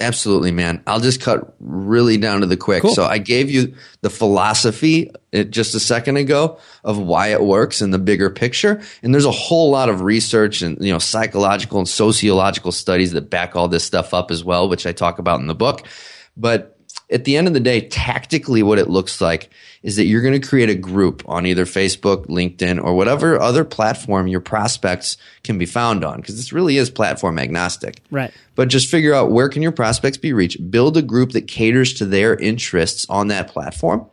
Absolutely, 0.00 0.50
man. 0.50 0.82
I'll 0.86 1.00
just 1.00 1.20
cut 1.20 1.54
really 1.60 2.16
down 2.16 2.40
to 2.40 2.46
the 2.46 2.56
quick. 2.56 2.80
Cool. 2.80 2.94
So 2.94 3.04
I 3.04 3.18
gave 3.18 3.50
you 3.50 3.74
the 4.00 4.08
philosophy 4.08 5.10
uh, 5.34 5.42
just 5.42 5.74
a 5.74 5.80
second 5.80 6.16
ago 6.16 6.58
of 6.84 6.96
why 6.98 7.28
it 7.28 7.42
works 7.42 7.82
in 7.82 7.90
the 7.90 7.98
bigger 7.98 8.30
picture. 8.30 8.80
And 9.02 9.12
there's 9.12 9.26
a 9.26 9.30
whole 9.30 9.70
lot 9.70 9.90
of 9.90 10.00
research 10.00 10.62
and, 10.62 10.82
you 10.82 10.90
know, 10.90 10.98
psychological 10.98 11.78
and 11.78 11.88
sociological 11.88 12.72
studies 12.72 13.12
that 13.12 13.28
back 13.28 13.54
all 13.54 13.68
this 13.68 13.84
stuff 13.84 14.14
up 14.14 14.30
as 14.30 14.42
well, 14.42 14.70
which 14.70 14.86
I 14.86 14.92
talk 14.92 15.18
about 15.18 15.40
in 15.40 15.46
the 15.46 15.54
book. 15.54 15.86
But 16.34 16.79
at 17.10 17.24
the 17.24 17.36
end 17.36 17.46
of 17.46 17.54
the 17.54 17.60
day, 17.60 17.80
tactically, 17.80 18.62
what 18.62 18.78
it 18.78 18.88
looks 18.88 19.20
like 19.20 19.50
is 19.82 19.96
that 19.96 20.04
you're 20.04 20.22
going 20.22 20.38
to 20.38 20.46
create 20.46 20.68
a 20.68 20.74
group 20.74 21.22
on 21.26 21.46
either 21.46 21.64
Facebook, 21.64 22.26
LinkedIn, 22.26 22.82
or 22.82 22.94
whatever 22.94 23.40
other 23.40 23.64
platform 23.64 24.28
your 24.28 24.40
prospects 24.40 25.16
can 25.42 25.58
be 25.58 25.66
found 25.66 26.04
on, 26.04 26.20
because 26.20 26.36
this 26.36 26.52
really 26.52 26.76
is 26.76 26.90
platform 26.90 27.38
agnostic. 27.38 28.02
Right. 28.10 28.32
But 28.54 28.68
just 28.68 28.90
figure 28.90 29.14
out 29.14 29.30
where 29.30 29.48
can 29.48 29.62
your 29.62 29.72
prospects 29.72 30.18
be 30.18 30.32
reached. 30.32 30.70
Build 30.70 30.96
a 30.96 31.02
group 31.02 31.32
that 31.32 31.48
caters 31.48 31.94
to 31.94 32.04
their 32.04 32.34
interests 32.36 33.06
on 33.08 33.28
that 33.28 33.48
platform. 33.48 34.06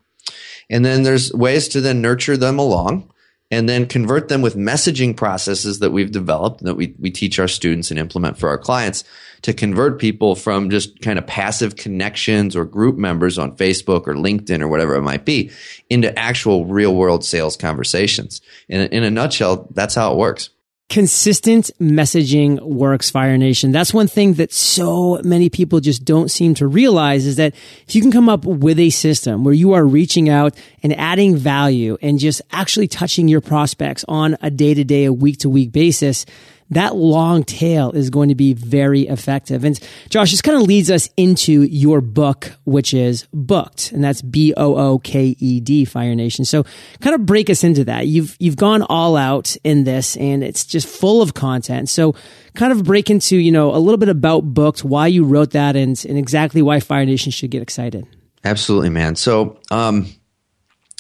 And 0.70 0.84
then 0.84 1.04
there's 1.04 1.32
ways 1.34 1.68
to 1.70 1.82
then 1.82 2.02
nurture 2.02 2.38
them 2.38 2.60
along 2.60 3.12
and 3.50 3.70
then 3.70 3.86
convert 3.86 4.28
them 4.28 4.42
with 4.42 4.56
messaging 4.56 5.16
processes 5.16 5.80
that 5.80 5.92
we've 5.92 6.12
developed 6.12 6.64
that 6.64 6.76
we, 6.76 6.94
we 7.00 7.10
teach 7.10 7.40
our 7.40 7.48
students 7.48 7.92
and 7.92 8.00
implement 8.00 8.38
for 8.38 8.50
our 8.50 8.58
clients 8.58 9.04
to 9.44 9.54
convert 9.54 10.00
people 10.00 10.36
from 10.36 10.70
just 10.70 11.00
kind 11.02 11.18
of 11.18 11.26
passive 11.28 11.76
connections 11.76 12.56
or 12.56 12.66
group 12.66 12.98
members 12.98 13.38
on 13.38 13.56
Facebook 13.56 14.08
or 14.08 14.16
LinkedIn 14.16 14.62
or 14.62 14.68
whatever 14.68 14.96
it 14.96 15.02
might 15.02 15.26
be 15.26 15.52
into 15.90 16.18
actual 16.18 16.66
real 16.66 16.96
world 16.96 17.24
sales 17.24 17.56
conversations. 17.56 18.42
In, 18.68 18.82
in 18.82 19.04
a 19.04 19.12
nutshell, 19.12 19.68
that's 19.72 19.96
how 19.96 20.12
it 20.12 20.18
works. 20.18 20.50
Consistent 20.89 21.69
messaging 21.82 22.62
works, 22.62 23.10
Fire 23.10 23.38
Nation. 23.38 23.73
That's 23.73 23.93
one 23.93 24.08
thing 24.08 24.36
that 24.36 24.54
so 24.54 25.19
many 25.21 25.50
people 25.50 25.82
just 25.82 26.06
don't 26.06 26.32
seem 26.32 26.54
to 26.56 26.67
realize 26.67 27.26
is 27.26 27.36
that 27.36 27.54
if 27.86 27.93
you 27.93 28.02
can 28.02 28.10
come 28.10 28.30
up 28.30 28.45
with 28.45 28.80
a 28.80 28.89
system 28.89 29.43
where 29.43 29.54
you 29.54 29.73
are 29.73 29.86
reaching 29.86 30.30
out 30.30 30.56
and 30.84 30.97
adding 30.97 31.36
value 31.36 31.97
and 32.02 32.19
just 32.19 32.41
actually 32.52 32.88
touching 32.88 33.28
your 33.28 33.41
prospects 33.41 34.06
on 34.08 34.38
a 34.41 34.50
day 34.50 34.73
to 34.73 34.86
day, 34.86 35.04
a 35.04 35.12
week 35.12 35.39
to 35.39 35.50
week 35.50 35.73
basis, 35.73 36.26
that 36.72 36.96
long 36.96 37.44
tail 37.44 37.92
is 37.92 38.10
going 38.10 38.30
to 38.30 38.36
be 38.36 38.54
very 38.54 39.08
effective. 39.08 39.64
And 39.64 39.80
Josh, 40.10 40.32
this 40.32 40.42
kind 40.42 40.58
of 40.58 40.64
leads 40.64 40.92
us 40.92 41.10
into 41.16 41.64
your 41.64 42.02
book, 42.02 42.52
which 42.66 42.94
is 42.94 43.26
booked, 43.34 43.92
and 43.92 44.04
that's 44.04 44.22
B 44.22 44.54
O 44.58 44.76
O 44.76 45.00
K 45.00 45.36
E 45.40 45.60
D, 45.60 45.86
Fire 45.86 46.16
Nation. 46.16 46.46
So 46.46 46.66
kind 47.00 47.16
of 47.16 47.26
break 47.26 47.50
us 47.50 47.64
into 47.64 47.86
that. 47.86 48.08
You've, 48.08 48.36
you've 48.40 48.58
gone 48.58 48.82
all 48.84 49.16
out 49.16 49.56
in 49.64 49.86
this 49.86 50.18
and 50.18 50.44
it's 50.44 50.66
just 50.66 50.88
full 50.88 51.22
of 51.22 51.34
content. 51.34 51.90
So 51.90 52.16
kind 52.56 52.72
of 52.72 52.84
break 52.84 53.10
into, 53.10 53.38
you 53.38 53.52
know, 53.52 53.74
a 53.74 53.78
little 53.78 53.98
bit 53.98 54.10
about 54.10 54.42
booked, 54.42 54.84
why 54.84 55.08
you 55.08 55.24
wrote 55.24 55.52
that 55.52 55.76
and, 55.76 56.04
and 56.08 56.18
exactly 56.18 56.62
why 56.62 56.80
Fire 56.80 57.06
Nation 57.06 57.32
should 57.32 57.52
get 57.52 57.62
excited. 57.62 58.06
Absolutely, 58.44 58.90
man. 58.90 59.16
So, 59.16 59.60
um, 59.72 60.08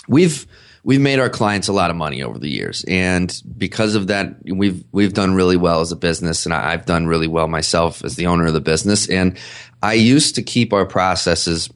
we've, 0.07 0.47
we've 0.83 1.01
made 1.01 1.19
our 1.19 1.29
clients 1.29 1.67
a 1.67 1.73
lot 1.73 1.89
of 1.89 1.95
money 1.95 2.23
over 2.23 2.39
the 2.39 2.49
years, 2.49 2.83
and 2.87 3.41
because 3.57 3.95
of 3.95 4.07
that, 4.07 4.35
we've 4.45 4.83
we've 4.91 5.13
done 5.13 5.33
really 5.33 5.57
well 5.57 5.81
as 5.81 5.91
a 5.91 5.95
business, 5.95 6.45
and 6.45 6.53
I've 6.53 6.85
done 6.85 7.07
really 7.07 7.27
well 7.27 7.47
myself 7.47 8.03
as 8.03 8.15
the 8.15 8.27
owner 8.27 8.45
of 8.45 8.53
the 8.53 8.61
business. 8.61 9.09
And 9.09 9.37
I 9.81 9.93
used 9.93 10.35
to 10.35 10.41
keep 10.43 10.73
our 10.73 10.85
processes 10.85 11.69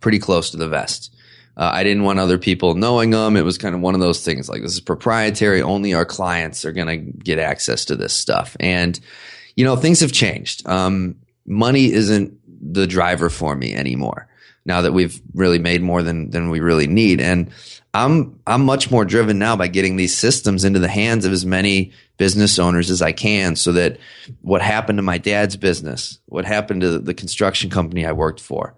pretty 0.00 0.18
close 0.18 0.50
to 0.50 0.56
the 0.56 0.68
vest. 0.68 1.14
Uh, 1.56 1.70
I 1.74 1.82
didn't 1.82 2.04
want 2.04 2.20
other 2.20 2.38
people 2.38 2.74
knowing 2.74 3.10
them. 3.10 3.36
It 3.36 3.44
was 3.44 3.58
kind 3.58 3.74
of 3.74 3.80
one 3.80 3.94
of 3.94 4.00
those 4.00 4.24
things 4.24 4.48
like 4.48 4.62
this 4.62 4.74
is 4.74 4.80
proprietary. 4.80 5.60
Only 5.60 5.92
our 5.92 6.04
clients 6.04 6.64
are 6.64 6.72
going 6.72 6.86
to 6.86 7.18
get 7.18 7.40
access 7.40 7.84
to 7.86 7.96
this 7.96 8.14
stuff. 8.14 8.56
And, 8.60 8.98
you 9.56 9.64
know, 9.64 9.74
things 9.74 9.98
have 9.98 10.12
changed. 10.12 10.66
Um, 10.68 11.16
money 11.46 11.92
isn't 11.92 12.38
the 12.72 12.86
driver 12.86 13.28
for 13.28 13.56
me 13.56 13.74
anymore 13.74 14.28
now 14.66 14.82
that 14.82 14.92
we've 14.92 15.20
really 15.34 15.58
made 15.58 15.82
more 15.82 16.02
than, 16.02 16.30
than 16.30 16.50
we 16.50 16.60
really 16.60 16.86
need. 16.86 17.20
And 17.20 17.50
I'm 17.94 18.38
I'm 18.46 18.64
much 18.64 18.90
more 18.90 19.04
driven 19.04 19.38
now 19.38 19.56
by 19.56 19.68
getting 19.68 19.96
these 19.96 20.16
systems 20.16 20.64
into 20.64 20.78
the 20.78 20.88
hands 20.88 21.24
of 21.24 21.32
as 21.32 21.46
many 21.46 21.92
business 22.16 22.58
owners 22.58 22.90
as 22.90 23.00
I 23.00 23.12
can 23.12 23.56
so 23.56 23.72
that 23.72 23.98
what 24.42 24.60
happened 24.60 24.98
to 24.98 25.02
my 25.02 25.18
dad's 25.18 25.56
business, 25.56 26.18
what 26.26 26.44
happened 26.44 26.82
to 26.82 26.98
the 26.98 27.14
construction 27.14 27.70
company 27.70 28.04
I 28.04 28.12
worked 28.12 28.40
for, 28.40 28.74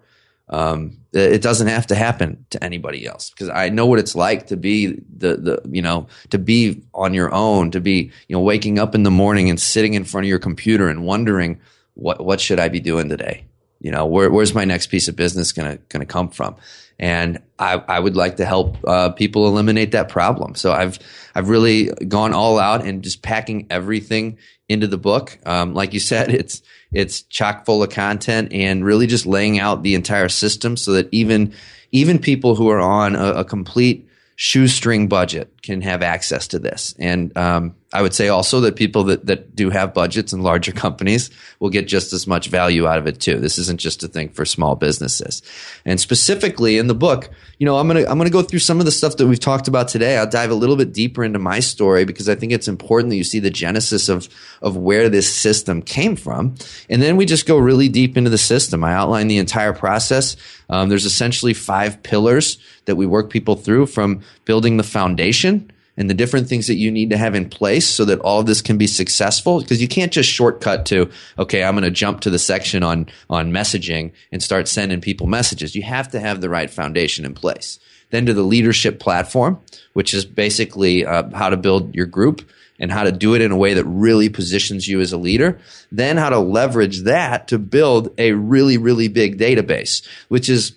um, 0.49 0.97
it 1.13 1.41
doesn't 1.41 1.67
have 1.67 1.87
to 1.87 1.95
happen 1.95 2.45
to 2.51 2.63
anybody 2.63 3.05
else 3.05 3.29
because 3.29 3.49
I 3.49 3.69
know 3.69 3.85
what 3.85 3.99
it's 3.99 4.15
like 4.15 4.47
to 4.47 4.57
be 4.57 4.87
the 5.17 5.35
the 5.37 5.61
you 5.69 5.81
know 5.81 6.07
to 6.29 6.37
be 6.37 6.81
on 6.93 7.13
your 7.13 7.33
own, 7.33 7.71
to 7.71 7.81
be 7.81 8.11
you 8.27 8.35
know 8.35 8.41
waking 8.41 8.79
up 8.79 8.95
in 8.95 9.03
the 9.03 9.11
morning 9.11 9.49
and 9.49 9.59
sitting 9.59 9.93
in 9.93 10.05
front 10.05 10.25
of 10.25 10.29
your 10.29 10.39
computer 10.39 10.87
and 10.87 11.05
wondering 11.05 11.59
what 11.95 12.23
what 12.23 12.39
should 12.39 12.59
I 12.59 12.69
be 12.69 12.79
doing 12.79 13.09
today? 13.09 13.45
You 13.79 13.91
know, 13.91 14.05
where, 14.05 14.29
where's 14.29 14.53
my 14.53 14.63
next 14.63 14.87
piece 14.87 15.07
of 15.07 15.15
business 15.15 15.51
gonna 15.51 15.77
gonna 15.89 16.05
come 16.05 16.29
from? 16.29 16.55
And 16.99 17.41
I, 17.61 17.83
I 17.87 17.99
would 17.99 18.15
like 18.15 18.37
to 18.37 18.45
help 18.45 18.77
uh, 18.87 19.11
people 19.11 19.47
eliminate 19.47 19.91
that 19.91 20.09
problem. 20.09 20.55
So 20.55 20.71
I've 20.71 20.97
I've 21.35 21.49
really 21.49 21.85
gone 22.07 22.33
all 22.33 22.59
out 22.59 22.83
and 22.83 23.03
just 23.03 23.21
packing 23.21 23.67
everything 23.69 24.39
into 24.67 24.87
the 24.87 24.97
book. 24.97 25.37
Um, 25.45 25.73
like 25.73 25.93
you 25.93 25.99
said, 25.99 26.29
it's 26.33 26.61
it's 26.91 27.21
chock 27.23 27.65
full 27.65 27.83
of 27.83 27.91
content 27.91 28.51
and 28.51 28.83
really 28.83 29.05
just 29.05 29.25
laying 29.25 29.59
out 29.59 29.83
the 29.83 29.95
entire 29.95 30.29
system 30.29 30.75
so 30.75 30.93
that 30.93 31.07
even 31.11 31.53
even 31.91 32.19
people 32.19 32.55
who 32.55 32.69
are 32.69 32.79
on 32.79 33.15
a, 33.15 33.33
a 33.33 33.45
complete 33.45 34.09
shoestring 34.35 35.07
budget 35.07 35.61
can 35.61 35.81
have 35.81 36.01
access 36.01 36.47
to 36.47 36.59
this. 36.59 36.95
And 36.97 37.35
um, 37.37 37.75
I 37.93 38.01
would 38.01 38.13
say 38.13 38.29
also 38.29 38.61
that 38.61 38.77
people 38.77 39.03
that, 39.05 39.25
that 39.25 39.55
do 39.55 39.69
have 39.69 39.93
budgets 39.93 40.31
and 40.31 40.43
larger 40.43 40.71
companies 40.71 41.29
will 41.59 41.69
get 41.69 41.87
just 41.87 42.13
as 42.13 42.25
much 42.25 42.47
value 42.47 42.87
out 42.87 42.97
of 42.97 43.07
it 43.07 43.19
too. 43.19 43.39
This 43.39 43.57
isn't 43.57 43.79
just 43.79 44.03
a 44.03 44.07
thing 44.07 44.29
for 44.29 44.45
small 44.45 44.75
businesses. 44.75 45.41
And 45.85 45.99
specifically 45.99 46.77
in 46.77 46.87
the 46.87 46.95
book, 46.95 47.29
you 47.57 47.65
know, 47.65 47.77
I'm 47.77 47.87
gonna 47.87 48.05
I'm 48.07 48.17
gonna 48.17 48.29
go 48.29 48.41
through 48.41 48.59
some 48.59 48.79
of 48.79 48.85
the 48.85 48.91
stuff 48.91 49.17
that 49.17 49.27
we've 49.27 49.39
talked 49.39 49.67
about 49.67 49.87
today. 49.87 50.17
I'll 50.17 50.29
dive 50.29 50.51
a 50.51 50.55
little 50.55 50.75
bit 50.75 50.93
deeper 50.93 51.23
into 51.23 51.39
my 51.39 51.59
story 51.59 52.05
because 52.05 52.29
I 52.29 52.35
think 52.35 52.51
it's 52.51 52.67
important 52.67 53.09
that 53.11 53.17
you 53.17 53.23
see 53.23 53.39
the 53.39 53.49
genesis 53.49 54.09
of 54.09 54.29
of 54.61 54.77
where 54.77 55.09
this 55.09 55.33
system 55.33 55.81
came 55.81 56.15
from. 56.15 56.55
And 56.89 57.01
then 57.01 57.17
we 57.17 57.25
just 57.25 57.45
go 57.45 57.57
really 57.57 57.89
deep 57.89 58.17
into 58.17 58.29
the 58.29 58.37
system. 58.37 58.83
I 58.83 58.93
outline 58.93 59.27
the 59.27 59.37
entire 59.37 59.73
process. 59.73 60.37
Um, 60.69 60.89
there's 60.89 61.05
essentially 61.05 61.53
five 61.53 62.01
pillars 62.03 62.57
that 62.85 62.95
we 62.95 63.05
work 63.05 63.29
people 63.29 63.55
through 63.55 63.87
from 63.87 64.21
building 64.45 64.77
the 64.77 64.83
foundation 64.83 65.71
and 66.01 66.09
the 66.09 66.15
different 66.15 66.49
things 66.49 66.65
that 66.65 66.77
you 66.77 66.89
need 66.89 67.11
to 67.11 67.17
have 67.17 67.35
in 67.35 67.47
place 67.47 67.87
so 67.87 68.05
that 68.05 68.19
all 68.21 68.39
of 68.39 68.47
this 68.47 68.59
can 68.59 68.75
be 68.75 68.87
successful. 68.87 69.61
Because 69.61 69.79
you 69.79 69.87
can't 69.87 70.11
just 70.11 70.27
shortcut 70.27 70.87
to 70.87 71.11
okay 71.37 71.63
i'm 71.63 71.75
going 71.75 71.83
to 71.83 71.91
jump 71.91 72.21
to 72.21 72.31
the 72.31 72.39
section 72.39 72.81
on 72.81 73.07
on 73.29 73.51
messaging 73.51 74.11
and 74.31 74.41
start 74.41 74.67
sending 74.67 74.99
people 74.99 75.27
messages. 75.27 75.75
You 75.75 75.83
have 75.83 76.09
to 76.09 76.19
have 76.19 76.41
the 76.41 76.49
right 76.49 76.71
foundation 76.71 77.23
in 77.23 77.35
place. 77.35 77.77
Then 78.09 78.25
to 78.25 78.33
the 78.33 78.41
leadership 78.41 78.99
platform 78.99 79.59
which 79.93 80.15
is 80.15 80.25
basically 80.25 81.05
uh, 81.05 81.29
how 81.35 81.49
to 81.49 81.57
build 81.57 81.93
your 81.93 82.07
group 82.07 82.41
and 82.79 82.91
how 82.91 83.03
to 83.03 83.11
do 83.11 83.35
it 83.35 83.41
in 83.41 83.51
a 83.51 83.57
way 83.57 83.75
that 83.75 83.85
really 83.85 84.27
positions 84.27 84.87
you 84.87 85.01
as 85.01 85.13
a 85.13 85.17
leader. 85.17 85.59
Then 85.91 86.17
how 86.17 86.29
to 86.29 86.39
leverage 86.39 87.01
that 87.01 87.49
to 87.49 87.59
build 87.59 88.11
a 88.17 88.31
really 88.31 88.79
really 88.79 89.07
big 89.07 89.37
database 89.37 90.03
which 90.29 90.49
is 90.49 90.73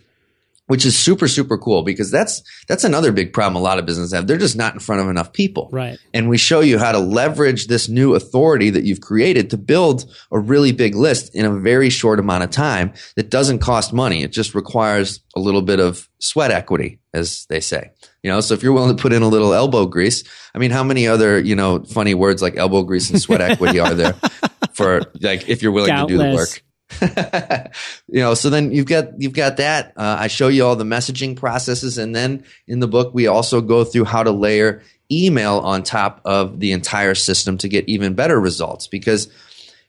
which 0.66 0.86
is 0.86 0.98
super 0.98 1.28
super 1.28 1.58
cool 1.58 1.82
because 1.82 2.10
that's 2.10 2.42
that's 2.68 2.84
another 2.84 3.12
big 3.12 3.32
problem 3.32 3.60
a 3.60 3.64
lot 3.64 3.78
of 3.78 3.86
businesses 3.86 4.12
have. 4.14 4.26
They're 4.26 4.36
just 4.36 4.56
not 4.56 4.74
in 4.74 4.80
front 4.80 5.02
of 5.02 5.08
enough 5.08 5.32
people. 5.32 5.68
Right. 5.72 5.98
And 6.12 6.28
we 6.28 6.38
show 6.38 6.60
you 6.60 6.78
how 6.78 6.92
to 6.92 6.98
leverage 6.98 7.66
this 7.66 7.88
new 7.88 8.14
authority 8.14 8.70
that 8.70 8.84
you've 8.84 9.00
created 9.00 9.50
to 9.50 9.56
build 9.56 10.10
a 10.30 10.38
really 10.38 10.72
big 10.72 10.94
list 10.94 11.34
in 11.34 11.44
a 11.44 11.54
very 11.54 11.90
short 11.90 12.18
amount 12.18 12.44
of 12.44 12.50
time 12.50 12.92
that 13.16 13.30
doesn't 13.30 13.58
cost 13.58 13.92
money. 13.92 14.22
It 14.22 14.32
just 14.32 14.54
requires 14.54 15.20
a 15.36 15.40
little 15.40 15.62
bit 15.62 15.80
of 15.80 16.08
sweat 16.18 16.50
equity 16.50 17.00
as 17.12 17.46
they 17.48 17.60
say. 17.60 17.90
You 18.22 18.30
know 18.30 18.40
so 18.40 18.54
if 18.54 18.62
you're 18.62 18.72
willing 18.72 18.96
to 18.96 19.00
put 19.00 19.12
in 19.12 19.22
a 19.22 19.28
little 19.28 19.52
elbow 19.52 19.84
grease 19.84 20.24
i 20.54 20.58
mean 20.58 20.70
how 20.70 20.82
many 20.82 21.06
other 21.06 21.38
you 21.38 21.54
know 21.54 21.84
funny 21.84 22.14
words 22.14 22.40
like 22.40 22.56
elbow 22.56 22.82
grease 22.82 23.10
and 23.10 23.20
sweat 23.20 23.42
equity 23.42 23.78
are 23.78 23.92
there 23.92 24.14
for 24.72 25.02
like 25.20 25.46
if 25.46 25.62
you're 25.62 25.72
willing 25.72 25.94
to 25.94 26.06
do 26.06 26.16
the 26.16 26.34
work 26.34 26.63
you 27.00 28.20
know, 28.20 28.34
so 28.34 28.50
then 28.50 28.70
you've 28.70 28.86
got 28.86 29.20
you've 29.20 29.32
got 29.32 29.56
that. 29.56 29.92
Uh, 29.96 30.16
I 30.20 30.26
show 30.28 30.48
you 30.48 30.64
all 30.64 30.76
the 30.76 30.84
messaging 30.84 31.36
processes, 31.36 31.98
and 31.98 32.14
then 32.14 32.44
in 32.66 32.80
the 32.80 32.88
book 32.88 33.14
we 33.14 33.26
also 33.26 33.60
go 33.60 33.84
through 33.84 34.04
how 34.04 34.22
to 34.22 34.30
layer 34.30 34.82
email 35.10 35.58
on 35.58 35.82
top 35.82 36.20
of 36.24 36.60
the 36.60 36.72
entire 36.72 37.14
system 37.14 37.58
to 37.58 37.68
get 37.68 37.88
even 37.88 38.14
better 38.14 38.38
results. 38.38 38.86
Because 38.86 39.28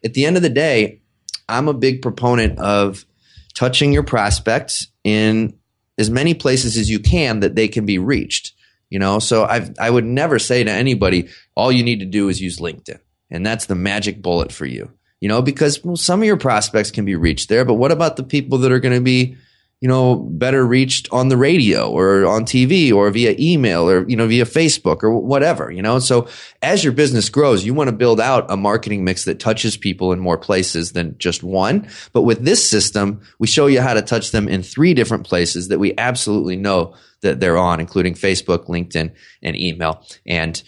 at 0.03 0.13
the 0.13 0.25
end 0.25 0.37
of 0.37 0.43
the 0.43 0.49
day, 0.49 1.01
I'm 1.49 1.67
a 1.67 1.73
big 1.73 2.01
proponent 2.01 2.59
of 2.59 3.05
touching 3.53 3.91
your 3.91 4.03
prospects 4.03 4.87
in 5.03 5.57
as 5.97 6.09
many 6.09 6.33
places 6.33 6.77
as 6.77 6.89
you 6.89 6.99
can 6.99 7.41
that 7.41 7.55
they 7.55 7.67
can 7.67 7.85
be 7.85 7.97
reached. 7.97 8.53
You 8.89 8.99
know, 8.99 9.19
so 9.19 9.43
I 9.43 9.69
I 9.79 9.89
would 9.89 10.05
never 10.05 10.39
say 10.39 10.63
to 10.63 10.71
anybody, 10.71 11.27
all 11.55 11.71
you 11.71 11.83
need 11.83 11.99
to 11.99 12.05
do 12.05 12.29
is 12.29 12.41
use 12.41 12.59
LinkedIn, 12.59 12.99
and 13.29 13.45
that's 13.45 13.65
the 13.65 13.75
magic 13.75 14.21
bullet 14.21 14.53
for 14.53 14.65
you 14.65 14.91
you 15.19 15.29
know, 15.29 15.41
because 15.41 15.83
well, 15.83 15.95
some 15.95 16.21
of 16.21 16.25
your 16.25 16.37
prospects 16.37 16.91
can 16.91 17.05
be 17.05 17.15
reached 17.15 17.49
there, 17.49 17.65
but 17.65 17.75
what 17.75 17.91
about 17.91 18.15
the 18.17 18.23
people 18.23 18.57
that 18.59 18.71
are 18.71 18.79
going 18.79 18.95
to 18.95 19.01
be, 19.01 19.35
you 19.81 19.87
know, 19.87 20.15
better 20.15 20.65
reached 20.65 21.07
on 21.11 21.29
the 21.29 21.37
radio 21.37 21.89
or 21.89 22.25
on 22.25 22.43
TV 22.43 22.93
or 22.93 23.09
via 23.11 23.35
email 23.39 23.89
or, 23.89 24.07
you 24.09 24.15
know, 24.15 24.27
via 24.27 24.45
Facebook 24.45 25.03
or 25.03 25.17
whatever, 25.17 25.71
you 25.71 25.81
know? 25.81 25.99
So 25.99 26.27
as 26.61 26.83
your 26.83 26.93
business 26.93 27.29
grows, 27.29 27.65
you 27.65 27.73
want 27.73 27.89
to 27.89 27.95
build 27.95 28.19
out 28.19 28.49
a 28.49 28.57
marketing 28.57 29.03
mix 29.03 29.25
that 29.25 29.39
touches 29.39 29.77
people 29.77 30.11
in 30.11 30.19
more 30.19 30.37
places 30.37 30.93
than 30.93 31.17
just 31.17 31.43
one. 31.43 31.87
But 32.13 32.23
with 32.23 32.43
this 32.43 32.67
system, 32.67 33.21
we 33.39 33.47
show 33.47 33.67
you 33.67 33.81
how 33.81 33.93
to 33.93 34.01
touch 34.01 34.31
them 34.31 34.47
in 34.47 34.63
three 34.63 34.93
different 34.93 35.25
places 35.25 35.67
that 35.67 35.79
we 35.79 35.93
absolutely 35.97 36.55
know 36.55 36.95
that 37.21 37.39
they're 37.39 37.57
on, 37.57 37.79
including 37.79 38.13
Facebook, 38.13 38.67
LinkedIn, 38.67 39.13
and 39.41 39.55
email. 39.55 40.05
And 40.25 40.61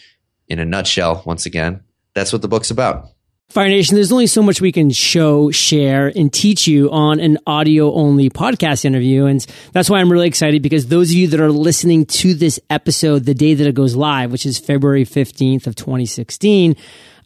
in 0.47 0.60
a 0.60 0.65
nutshell, 0.65 1.23
once 1.25 1.45
again, 1.45 1.81
that's 2.13 2.33
what 2.33 2.41
the 2.41 2.47
book's 2.47 2.71
about. 2.71 3.10
Fire 3.49 3.69
Nation, 3.69 3.95
there's 3.95 4.12
only 4.12 4.27
so 4.27 4.43
much 4.43 4.60
we 4.60 4.73
can 4.73 4.89
show, 4.91 5.51
share, 5.51 6.12
and 6.13 6.33
teach 6.33 6.67
you 6.67 6.91
on 6.91 7.21
an 7.21 7.38
audio 7.47 7.93
only 7.93 8.29
podcast 8.29 8.83
interview. 8.83 9.25
And 9.25 9.45
that's 9.71 9.89
why 9.89 9.99
I'm 9.99 10.12
really 10.12 10.27
excited 10.27 10.62
because 10.62 10.88
those 10.88 11.12
of 11.12 11.15
you 11.15 11.27
that 11.29 11.39
are 11.39 11.51
listening 11.51 12.05
to 12.07 12.33
this 12.33 12.60
episode 12.69 13.23
the 13.23 13.33
day 13.33 13.53
that 13.53 13.65
it 13.65 13.73
goes 13.73 13.95
live, 13.95 14.33
which 14.33 14.45
is 14.45 14.60
February 14.60 15.05
15th 15.05 15.65
of 15.65 15.75
2016, 15.75 16.75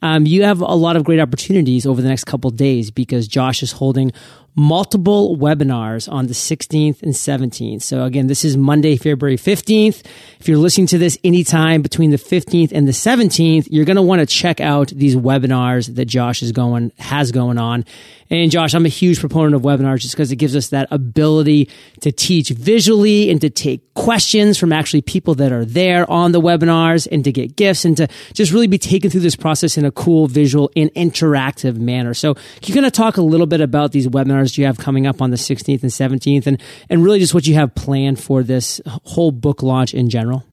um, 0.03 0.27
you 0.27 0.43
have 0.43 0.61
a 0.61 0.75
lot 0.75 0.95
of 0.95 1.03
great 1.03 1.19
opportunities 1.19 1.87
over 1.87 2.03
the 2.03 2.07
next 2.09 2.25
couple 2.25 2.51
days 2.51 2.91
because 2.91 3.27
Josh 3.27 3.63
is 3.63 3.71
holding 3.71 4.11
multiple 4.55 5.37
webinars 5.37 6.11
on 6.11 6.27
the 6.27 6.33
16th 6.33 7.01
and 7.01 7.13
17th. 7.13 7.81
So 7.81 8.03
again, 8.03 8.27
this 8.27 8.43
is 8.43 8.57
Monday, 8.57 8.97
February 8.97 9.37
15th. 9.37 10.05
If 10.39 10.47
you're 10.47 10.57
listening 10.57 10.87
to 10.87 10.97
this 10.97 11.17
anytime 11.23 11.81
between 11.81 12.11
the 12.11 12.17
15th 12.17 12.71
and 12.71 12.87
the 12.87 12.91
17th, 12.91 13.67
you're 13.69 13.85
going 13.85 13.95
to 13.95 14.01
want 14.01 14.19
to 14.19 14.25
check 14.25 14.59
out 14.59 14.89
these 14.89 15.15
webinars 15.15 15.95
that 15.95 16.05
Josh 16.05 16.41
is 16.41 16.51
going, 16.51 16.91
has 16.97 17.31
going 17.31 17.57
on. 17.57 17.85
And 18.29 18.49
Josh, 18.49 18.73
I'm 18.73 18.85
a 18.85 18.89
huge 18.89 19.19
proponent 19.19 19.55
of 19.55 19.61
webinars 19.61 19.99
just 19.99 20.13
because 20.13 20.31
it 20.31 20.37
gives 20.37 20.55
us 20.55 20.69
that 20.69 20.87
ability 20.89 21.69
to 21.99 22.13
teach 22.13 22.49
visually 22.49 23.29
and 23.29 23.41
to 23.41 23.49
take 23.49 23.93
questions 23.93 24.57
from 24.57 24.71
actually 24.71 25.01
people 25.01 25.35
that 25.35 25.51
are 25.51 25.65
there 25.65 26.09
on 26.09 26.31
the 26.31 26.39
webinars 26.39 27.07
and 27.11 27.25
to 27.25 27.31
get 27.33 27.57
gifts 27.57 27.83
and 27.83 27.97
to 27.97 28.07
just 28.33 28.53
really 28.53 28.67
be 28.67 28.77
taken 28.77 29.09
through 29.09 29.19
this 29.19 29.35
process 29.35 29.77
in 29.77 29.83
a 29.83 29.91
cool, 29.91 30.27
visual, 30.27 30.71
and 30.77 30.89
interactive 30.93 31.75
manner. 31.75 32.13
So 32.13 32.35
you're 32.63 32.73
going 32.73 32.85
to 32.85 32.91
talk 32.91 33.17
a 33.17 33.21
little 33.21 33.47
bit 33.47 33.59
about 33.59 33.91
these 33.91 34.07
webinars 34.07 34.40
you 34.57 34.65
have 34.65 34.77
coming 34.77 35.07
up 35.07 35.21
on 35.21 35.31
the 35.31 35.37
16th 35.37 35.81
and 35.81 35.91
17th 35.91 36.47
and, 36.47 36.61
and 36.89 37.03
really 37.03 37.19
just 37.19 37.33
what 37.33 37.47
you 37.47 37.55
have 37.55 37.73
planned 37.75 38.19
for 38.19 38.43
this 38.43 38.81
whole 38.85 39.31
book 39.31 39.63
launch 39.63 39.93
in 39.93 40.09
general. 40.09 40.43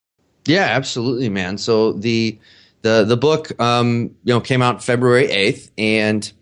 Yeah, 0.47 0.65
absolutely, 0.65 1.29
man. 1.29 1.59
So 1.59 1.93
the, 1.93 2.39
the, 2.83 3.05
the 3.05 3.17
book, 3.17 3.59
um, 3.61 4.15
you 4.25 4.33
know, 4.33 4.41
came 4.41 4.63
out 4.63 4.83
February 4.83 5.29
8th 5.29 5.71
and 5.77 6.33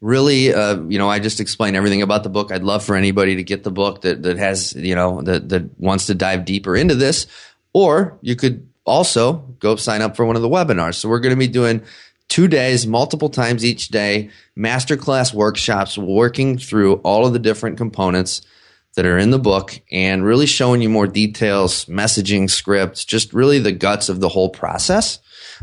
really, 0.00 0.52
uh, 0.52 0.80
you 0.82 0.98
know, 0.98 1.08
I 1.08 1.18
just 1.18 1.40
explained 1.40 1.76
everything 1.76 2.02
about 2.02 2.22
the 2.24 2.28
book. 2.28 2.52
I'd 2.52 2.62
love 2.62 2.84
for 2.84 2.96
anybody 2.96 3.36
to 3.36 3.42
get 3.42 3.64
the 3.64 3.70
book 3.70 4.02
that, 4.02 4.22
that 4.22 4.38
has, 4.38 4.74
you 4.74 4.94
know, 4.94 5.22
that, 5.22 5.48
that 5.48 5.80
wants 5.80 6.06
to 6.06 6.14
dive 6.14 6.44
deeper 6.44 6.76
into 6.76 6.94
this. 6.94 7.26
Or 7.72 8.18
you 8.20 8.36
could 8.36 8.68
also 8.84 9.36
go 9.60 9.76
sign 9.76 10.02
up 10.02 10.16
for 10.16 10.24
one 10.24 10.36
of 10.36 10.42
the 10.42 10.48
webinars. 10.48 10.96
So 10.96 11.08
we're 11.08 11.20
going 11.20 11.34
to 11.34 11.38
be 11.38 11.48
doing 11.48 11.82
two 12.28 12.48
days, 12.48 12.86
multiple 12.86 13.28
times 13.28 13.64
each 13.64 13.88
day, 13.88 14.30
masterclass 14.58 15.32
workshops, 15.32 15.96
working 15.98 16.58
through 16.58 16.96
all 16.96 17.26
of 17.26 17.32
the 17.32 17.38
different 17.38 17.76
components 17.76 18.42
that 18.94 19.06
are 19.06 19.18
in 19.18 19.30
the 19.30 19.38
book 19.38 19.80
and 19.90 20.24
really 20.24 20.46
showing 20.46 20.80
you 20.80 20.88
more 20.88 21.06
details, 21.06 21.84
messaging 21.86 22.48
scripts, 22.48 23.04
just 23.04 23.32
really 23.32 23.58
the 23.58 23.72
guts 23.72 24.08
of 24.08 24.20
the 24.20 24.28
whole 24.28 24.48
process. 24.48 25.18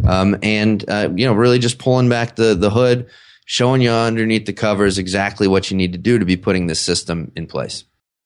Um, 0.06 0.38
and, 0.42 0.88
uh, 0.90 1.10
you 1.16 1.26
know, 1.26 1.34
really 1.34 1.60
just 1.60 1.78
pulling 1.78 2.10
back 2.10 2.36
the, 2.36 2.56
the 2.56 2.70
hood, 2.70 3.10
showing 3.46 3.82
you 3.82 3.90
underneath 3.90 4.46
the 4.46 4.54
covers 4.54 4.98
exactly 4.98 5.48
what 5.48 5.72
you 5.72 5.78
need 5.78 5.94
to 5.94 5.98
do 5.98 6.20
to 6.20 6.26
be 6.26 6.38
putting 6.38 6.68
this 6.68 6.80
system 6.80 7.32
in 7.36 7.48
place. 7.48 7.84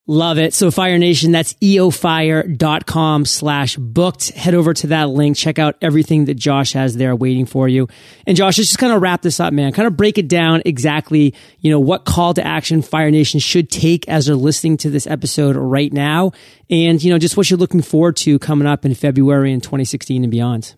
Love 0.07 0.37
it. 0.37 0.53
So 0.53 0.69
Fire 0.69 0.99
Nation, 0.99 1.31
that's 1.31 1.55
eofire.com 1.55 3.25
slash 3.25 3.75
booked. 3.75 4.29
Head 4.33 4.53
over 4.53 4.71
to 4.75 4.87
that 4.87 5.09
link. 5.09 5.35
Check 5.35 5.57
out 5.57 5.77
everything 5.81 6.25
that 6.25 6.35
Josh 6.35 6.73
has 6.73 6.95
there 6.95 7.15
waiting 7.15 7.47
for 7.47 7.67
you. 7.67 7.87
And 8.27 8.37
Josh, 8.37 8.59
let's 8.59 8.69
just 8.69 8.77
kind 8.77 8.93
of 8.93 9.01
wrap 9.01 9.23
this 9.23 9.39
up, 9.39 9.51
man. 9.51 9.71
Kind 9.71 9.87
of 9.87 9.97
break 9.97 10.19
it 10.19 10.27
down 10.27 10.61
exactly, 10.63 11.33
you 11.59 11.71
know, 11.71 11.79
what 11.79 12.05
call 12.05 12.35
to 12.35 12.45
action 12.45 12.83
Fire 12.83 13.09
Nation 13.09 13.39
should 13.39 13.71
take 13.71 14.07
as 14.07 14.27
they're 14.27 14.35
listening 14.35 14.77
to 14.77 14.91
this 14.91 15.07
episode 15.07 15.55
right 15.55 15.91
now. 15.91 16.33
And, 16.69 17.03
you 17.03 17.11
know, 17.11 17.17
just 17.17 17.35
what 17.35 17.49
you're 17.49 17.57
looking 17.57 17.81
forward 17.81 18.15
to 18.17 18.37
coming 18.37 18.67
up 18.67 18.85
in 18.85 18.93
February 18.93 19.51
in 19.53 19.59
2016 19.59 20.23
and 20.23 20.29
beyond. 20.29 20.75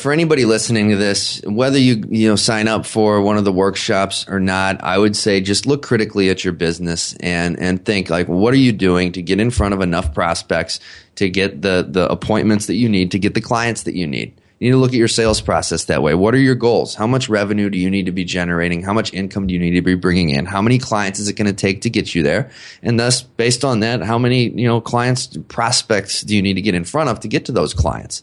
For 0.00 0.14
anybody 0.14 0.46
listening 0.46 0.88
to 0.88 0.96
this, 0.96 1.42
whether 1.44 1.78
you 1.78 2.02
you 2.08 2.26
know 2.26 2.36
sign 2.36 2.68
up 2.68 2.86
for 2.86 3.20
one 3.20 3.36
of 3.36 3.44
the 3.44 3.52
workshops 3.52 4.26
or 4.28 4.40
not, 4.40 4.82
I 4.82 4.96
would 4.96 5.14
say 5.14 5.42
just 5.42 5.66
look 5.66 5.82
critically 5.82 6.30
at 6.30 6.42
your 6.42 6.54
business 6.54 7.14
and 7.20 7.60
and 7.60 7.84
think 7.84 8.08
like 8.08 8.26
what 8.26 8.54
are 8.54 8.58
you 8.58 8.72
doing 8.72 9.12
to 9.12 9.20
get 9.20 9.40
in 9.40 9.50
front 9.50 9.74
of 9.74 9.82
enough 9.82 10.14
prospects 10.14 10.80
to 11.16 11.28
get 11.28 11.60
the 11.60 11.86
the 11.86 12.10
appointments 12.10 12.64
that 12.66 12.76
you 12.76 12.88
need 12.88 13.10
to 13.10 13.18
get 13.18 13.34
the 13.34 13.42
clients 13.42 13.82
that 13.82 13.94
you 13.94 14.06
need. 14.06 14.32
You 14.58 14.68
need 14.68 14.72
to 14.72 14.78
look 14.78 14.92
at 14.92 14.96
your 14.96 15.08
sales 15.08 15.42
process 15.42 15.86
that 15.86 16.02
way. 16.02 16.14
What 16.14 16.34
are 16.34 16.38
your 16.38 16.54
goals? 16.54 16.94
How 16.94 17.06
much 17.06 17.28
revenue 17.28 17.68
do 17.68 17.78
you 17.78 17.90
need 17.90 18.06
to 18.06 18.12
be 18.12 18.24
generating? 18.24 18.82
How 18.82 18.94
much 18.94 19.12
income 19.12 19.46
do 19.46 19.54
you 19.54 19.60
need 19.60 19.72
to 19.72 19.82
be 19.82 19.94
bringing 19.96 20.30
in? 20.30 20.44
How 20.46 20.62
many 20.62 20.78
clients 20.78 21.18
is 21.18 21.28
it 21.28 21.34
going 21.34 21.46
to 21.46 21.54
take 21.54 21.82
to 21.82 21.90
get 21.90 22.14
you 22.14 22.22
there? 22.22 22.50
And 22.82 23.00
thus, 23.00 23.22
based 23.22 23.64
on 23.64 23.80
that, 23.80 24.02
how 24.02 24.18
many, 24.18 24.50
you 24.50 24.66
know, 24.66 24.82
clients, 24.82 25.34
prospects 25.48 26.20
do 26.20 26.36
you 26.36 26.42
need 26.42 26.54
to 26.54 26.62
get 26.62 26.74
in 26.74 26.84
front 26.84 27.08
of 27.08 27.20
to 27.20 27.28
get 27.28 27.46
to 27.46 27.52
those 27.52 27.72
clients? 27.72 28.22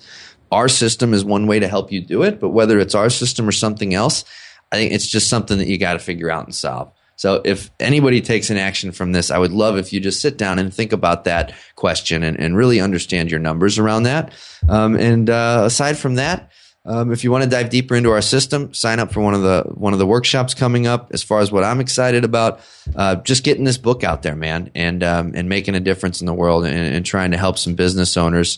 Our 0.52 0.68
system 0.68 1.14
is 1.14 1.24
one 1.24 1.48
way 1.48 1.60
to 1.60 1.68
help 1.68 1.92
you 1.92 2.02
do 2.02 2.24
it, 2.24 2.40
but 2.40 2.50
whether 2.50 2.80
it's 2.80 2.96
our 2.96 3.10
system 3.10 3.48
or 3.48 3.52
something 3.52 3.94
else, 3.94 4.24
I 4.72 4.76
think 4.76 4.92
it's 4.92 5.08
just 5.08 5.30
something 5.30 5.58
that 5.58 5.68
you 5.68 5.78
got 5.78 5.94
to 5.94 6.00
figure 6.00 6.30
out 6.30 6.46
and 6.46 6.56
solve. 6.56 6.92
So 7.18 7.42
if 7.44 7.72
anybody 7.80 8.22
takes 8.22 8.52
an 8.52 8.58
action 8.58 8.92
from 8.92 9.12
this, 9.12 9.32
I 9.32 9.40
would 9.40 9.52
love 9.52 9.78
if 9.78 9.92
you 9.92 10.00
just 10.00 10.22
sit 10.22 10.38
down 10.38 10.60
and 10.60 10.72
think 10.72 10.94
about 10.94 11.24
that 11.24 11.54
question 11.76 12.22
and, 12.22 12.40
and 12.40 12.56
really 12.56 12.80
understand 12.80 13.32
your 13.32 13.40
numbers 13.40 13.80
around 13.80 14.04
that. 14.04 14.34
Um, 14.70 14.96
and 14.96 15.28
uh, 15.30 15.64
aside 15.66 15.98
from 15.98 16.16
that, 16.16 16.52
um, 16.86 17.12
if 17.12 17.24
you 17.24 17.32
want 17.32 17.44
to 17.44 17.50
dive 17.50 17.70
deeper 17.70 17.96
into 17.96 18.12
our 18.12 18.22
system, 18.22 18.74
sign 18.74 19.00
up 19.00 19.12
for 19.12 19.20
one 19.20 19.34
of 19.34 19.42
the 19.42 19.64
one 19.74 19.92
of 19.92 20.00
the 20.00 20.08
workshops 20.08 20.54
coming 20.54 20.88
up. 20.88 21.12
As 21.12 21.22
far 21.22 21.42
as 21.42 21.52
what 21.52 21.66
I'm 21.66 21.82
excited 21.82 22.24
about, 22.24 22.62
uh, 22.96 23.16
just 23.16 23.44
getting 23.44 23.66
this 23.66 23.78
book 23.78 24.06
out 24.06 24.22
there, 24.22 24.38
man, 24.38 24.72
and 24.74 25.04
um, 25.04 25.34
and 25.36 25.50
making 25.50 25.76
a 25.76 25.82
difference 25.82 26.22
in 26.22 26.28
the 26.28 26.34
world 26.34 26.64
and, 26.64 26.96
and 26.96 27.06
trying 27.06 27.32
to 27.32 27.38
help 27.38 27.58
some 27.58 27.76
business 27.76 28.16
owners 28.16 28.58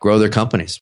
grow 0.00 0.18
their 0.18 0.28
companies. 0.28 0.80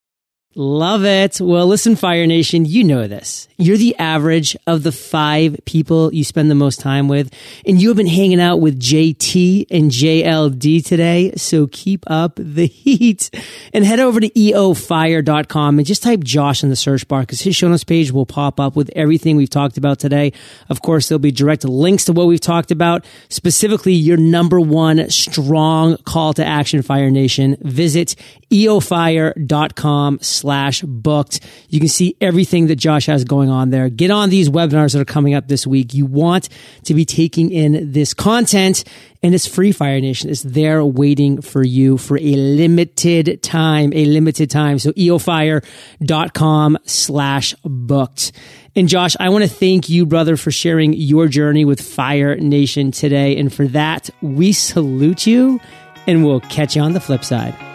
Love 0.58 1.04
it. 1.04 1.38
Well, 1.38 1.66
listen, 1.66 1.96
Fire 1.96 2.26
Nation, 2.26 2.64
you 2.64 2.82
know 2.82 3.06
this. 3.06 3.46
You're 3.58 3.76
the 3.76 3.94
average 3.98 4.56
of 4.66 4.84
the 4.84 4.92
five 4.92 5.58
people 5.66 6.12
you 6.14 6.24
spend 6.24 6.50
the 6.50 6.54
most 6.54 6.80
time 6.80 7.08
with. 7.08 7.30
And 7.66 7.80
you 7.80 7.88
have 7.88 7.96
been 7.98 8.06
hanging 8.06 8.40
out 8.40 8.56
with 8.62 8.80
JT 8.80 9.66
and 9.70 9.90
JLD 9.90 10.82
today. 10.82 11.34
So 11.36 11.66
keep 11.66 12.04
up 12.06 12.36
the 12.36 12.66
heat 12.66 13.28
and 13.74 13.84
head 13.84 14.00
over 14.00 14.18
to 14.18 14.30
eofire.com 14.30 15.78
and 15.78 15.86
just 15.86 16.02
type 16.02 16.20
Josh 16.24 16.62
in 16.62 16.70
the 16.70 16.76
search 16.76 17.06
bar 17.06 17.20
because 17.20 17.42
his 17.42 17.54
show 17.54 17.68
notes 17.68 17.84
page 17.84 18.10
will 18.10 18.24
pop 18.24 18.58
up 18.58 18.76
with 18.76 18.90
everything 18.96 19.36
we've 19.36 19.50
talked 19.50 19.76
about 19.76 19.98
today. 19.98 20.32
Of 20.70 20.80
course, 20.80 21.10
there'll 21.10 21.18
be 21.18 21.32
direct 21.32 21.64
links 21.64 22.06
to 22.06 22.14
what 22.14 22.28
we've 22.28 22.40
talked 22.40 22.70
about, 22.70 23.04
specifically 23.28 23.92
your 23.92 24.16
number 24.16 24.58
one 24.58 25.10
strong 25.10 25.98
call 25.98 26.32
to 26.32 26.44
action, 26.46 26.80
Fire 26.80 27.10
Nation. 27.10 27.58
Visit 27.60 28.16
eofire.com 28.50 30.18
slash 30.46 30.82
booked. 30.82 31.40
You 31.70 31.80
can 31.80 31.88
see 31.88 32.16
everything 32.20 32.68
that 32.68 32.76
Josh 32.76 33.06
has 33.06 33.24
going 33.24 33.50
on 33.50 33.70
there. 33.70 33.88
Get 33.88 34.12
on 34.12 34.30
these 34.30 34.48
webinars 34.48 34.92
that 34.92 35.00
are 35.00 35.04
coming 35.04 35.34
up 35.34 35.48
this 35.48 35.66
week. 35.66 35.92
You 35.92 36.06
want 36.06 36.48
to 36.84 36.94
be 36.94 37.04
taking 37.04 37.50
in 37.50 37.90
this 37.90 38.14
content 38.14 38.84
and 39.24 39.34
it's 39.34 39.44
free 39.44 39.72
Fire 39.72 40.00
Nation. 40.00 40.30
It's 40.30 40.44
there 40.44 40.84
waiting 40.84 41.40
for 41.40 41.64
you 41.64 41.98
for 41.98 42.16
a 42.16 42.36
limited 42.36 43.42
time, 43.42 43.92
a 43.92 44.04
limited 44.04 44.48
time. 44.48 44.78
So 44.78 44.92
eofire.com 44.92 46.78
slash 46.84 47.54
booked. 47.64 48.30
And 48.76 48.88
Josh, 48.88 49.16
I 49.18 49.30
want 49.30 49.42
to 49.42 49.50
thank 49.50 49.88
you, 49.88 50.06
brother, 50.06 50.36
for 50.36 50.52
sharing 50.52 50.92
your 50.92 51.26
journey 51.26 51.64
with 51.64 51.80
Fire 51.80 52.36
Nation 52.36 52.92
today. 52.92 53.36
And 53.36 53.52
for 53.52 53.66
that, 53.68 54.10
we 54.22 54.52
salute 54.52 55.26
you 55.26 55.58
and 56.06 56.24
we'll 56.24 56.38
catch 56.38 56.76
you 56.76 56.82
on 56.82 56.92
the 56.92 57.00
flip 57.00 57.24
side. 57.24 57.65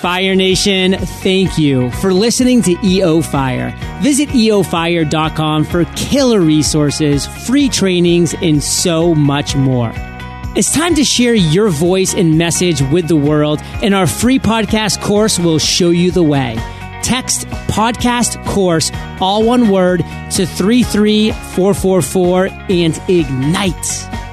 Fire 0.00 0.34
Nation, 0.36 0.96
thank 0.96 1.58
you 1.58 1.90
for 1.90 2.12
listening 2.12 2.62
to 2.62 2.76
EO 2.84 3.20
Fire. 3.20 3.74
Visit 4.00 4.28
eofire.com 4.28 5.64
for 5.64 5.86
killer 5.96 6.40
resources, 6.40 7.26
free 7.26 7.68
trainings, 7.68 8.32
and 8.40 8.62
so 8.62 9.12
much 9.12 9.56
more. 9.56 9.90
It's 10.54 10.72
time 10.72 10.94
to 10.94 11.04
share 11.04 11.34
your 11.34 11.68
voice 11.68 12.14
and 12.14 12.38
message 12.38 12.80
with 12.80 13.08
the 13.08 13.16
world, 13.16 13.60
and 13.82 13.92
our 13.92 14.06
free 14.06 14.38
podcast 14.38 15.02
course 15.02 15.36
will 15.36 15.58
show 15.58 15.90
you 15.90 16.12
the 16.12 16.22
way. 16.22 16.54
Text 17.02 17.48
podcast 17.66 18.46
course, 18.46 18.92
all 19.20 19.42
one 19.42 19.68
word, 19.68 20.04
to 20.30 20.46
33444 20.46 22.46
and 22.70 23.02
ignite. 23.08 24.27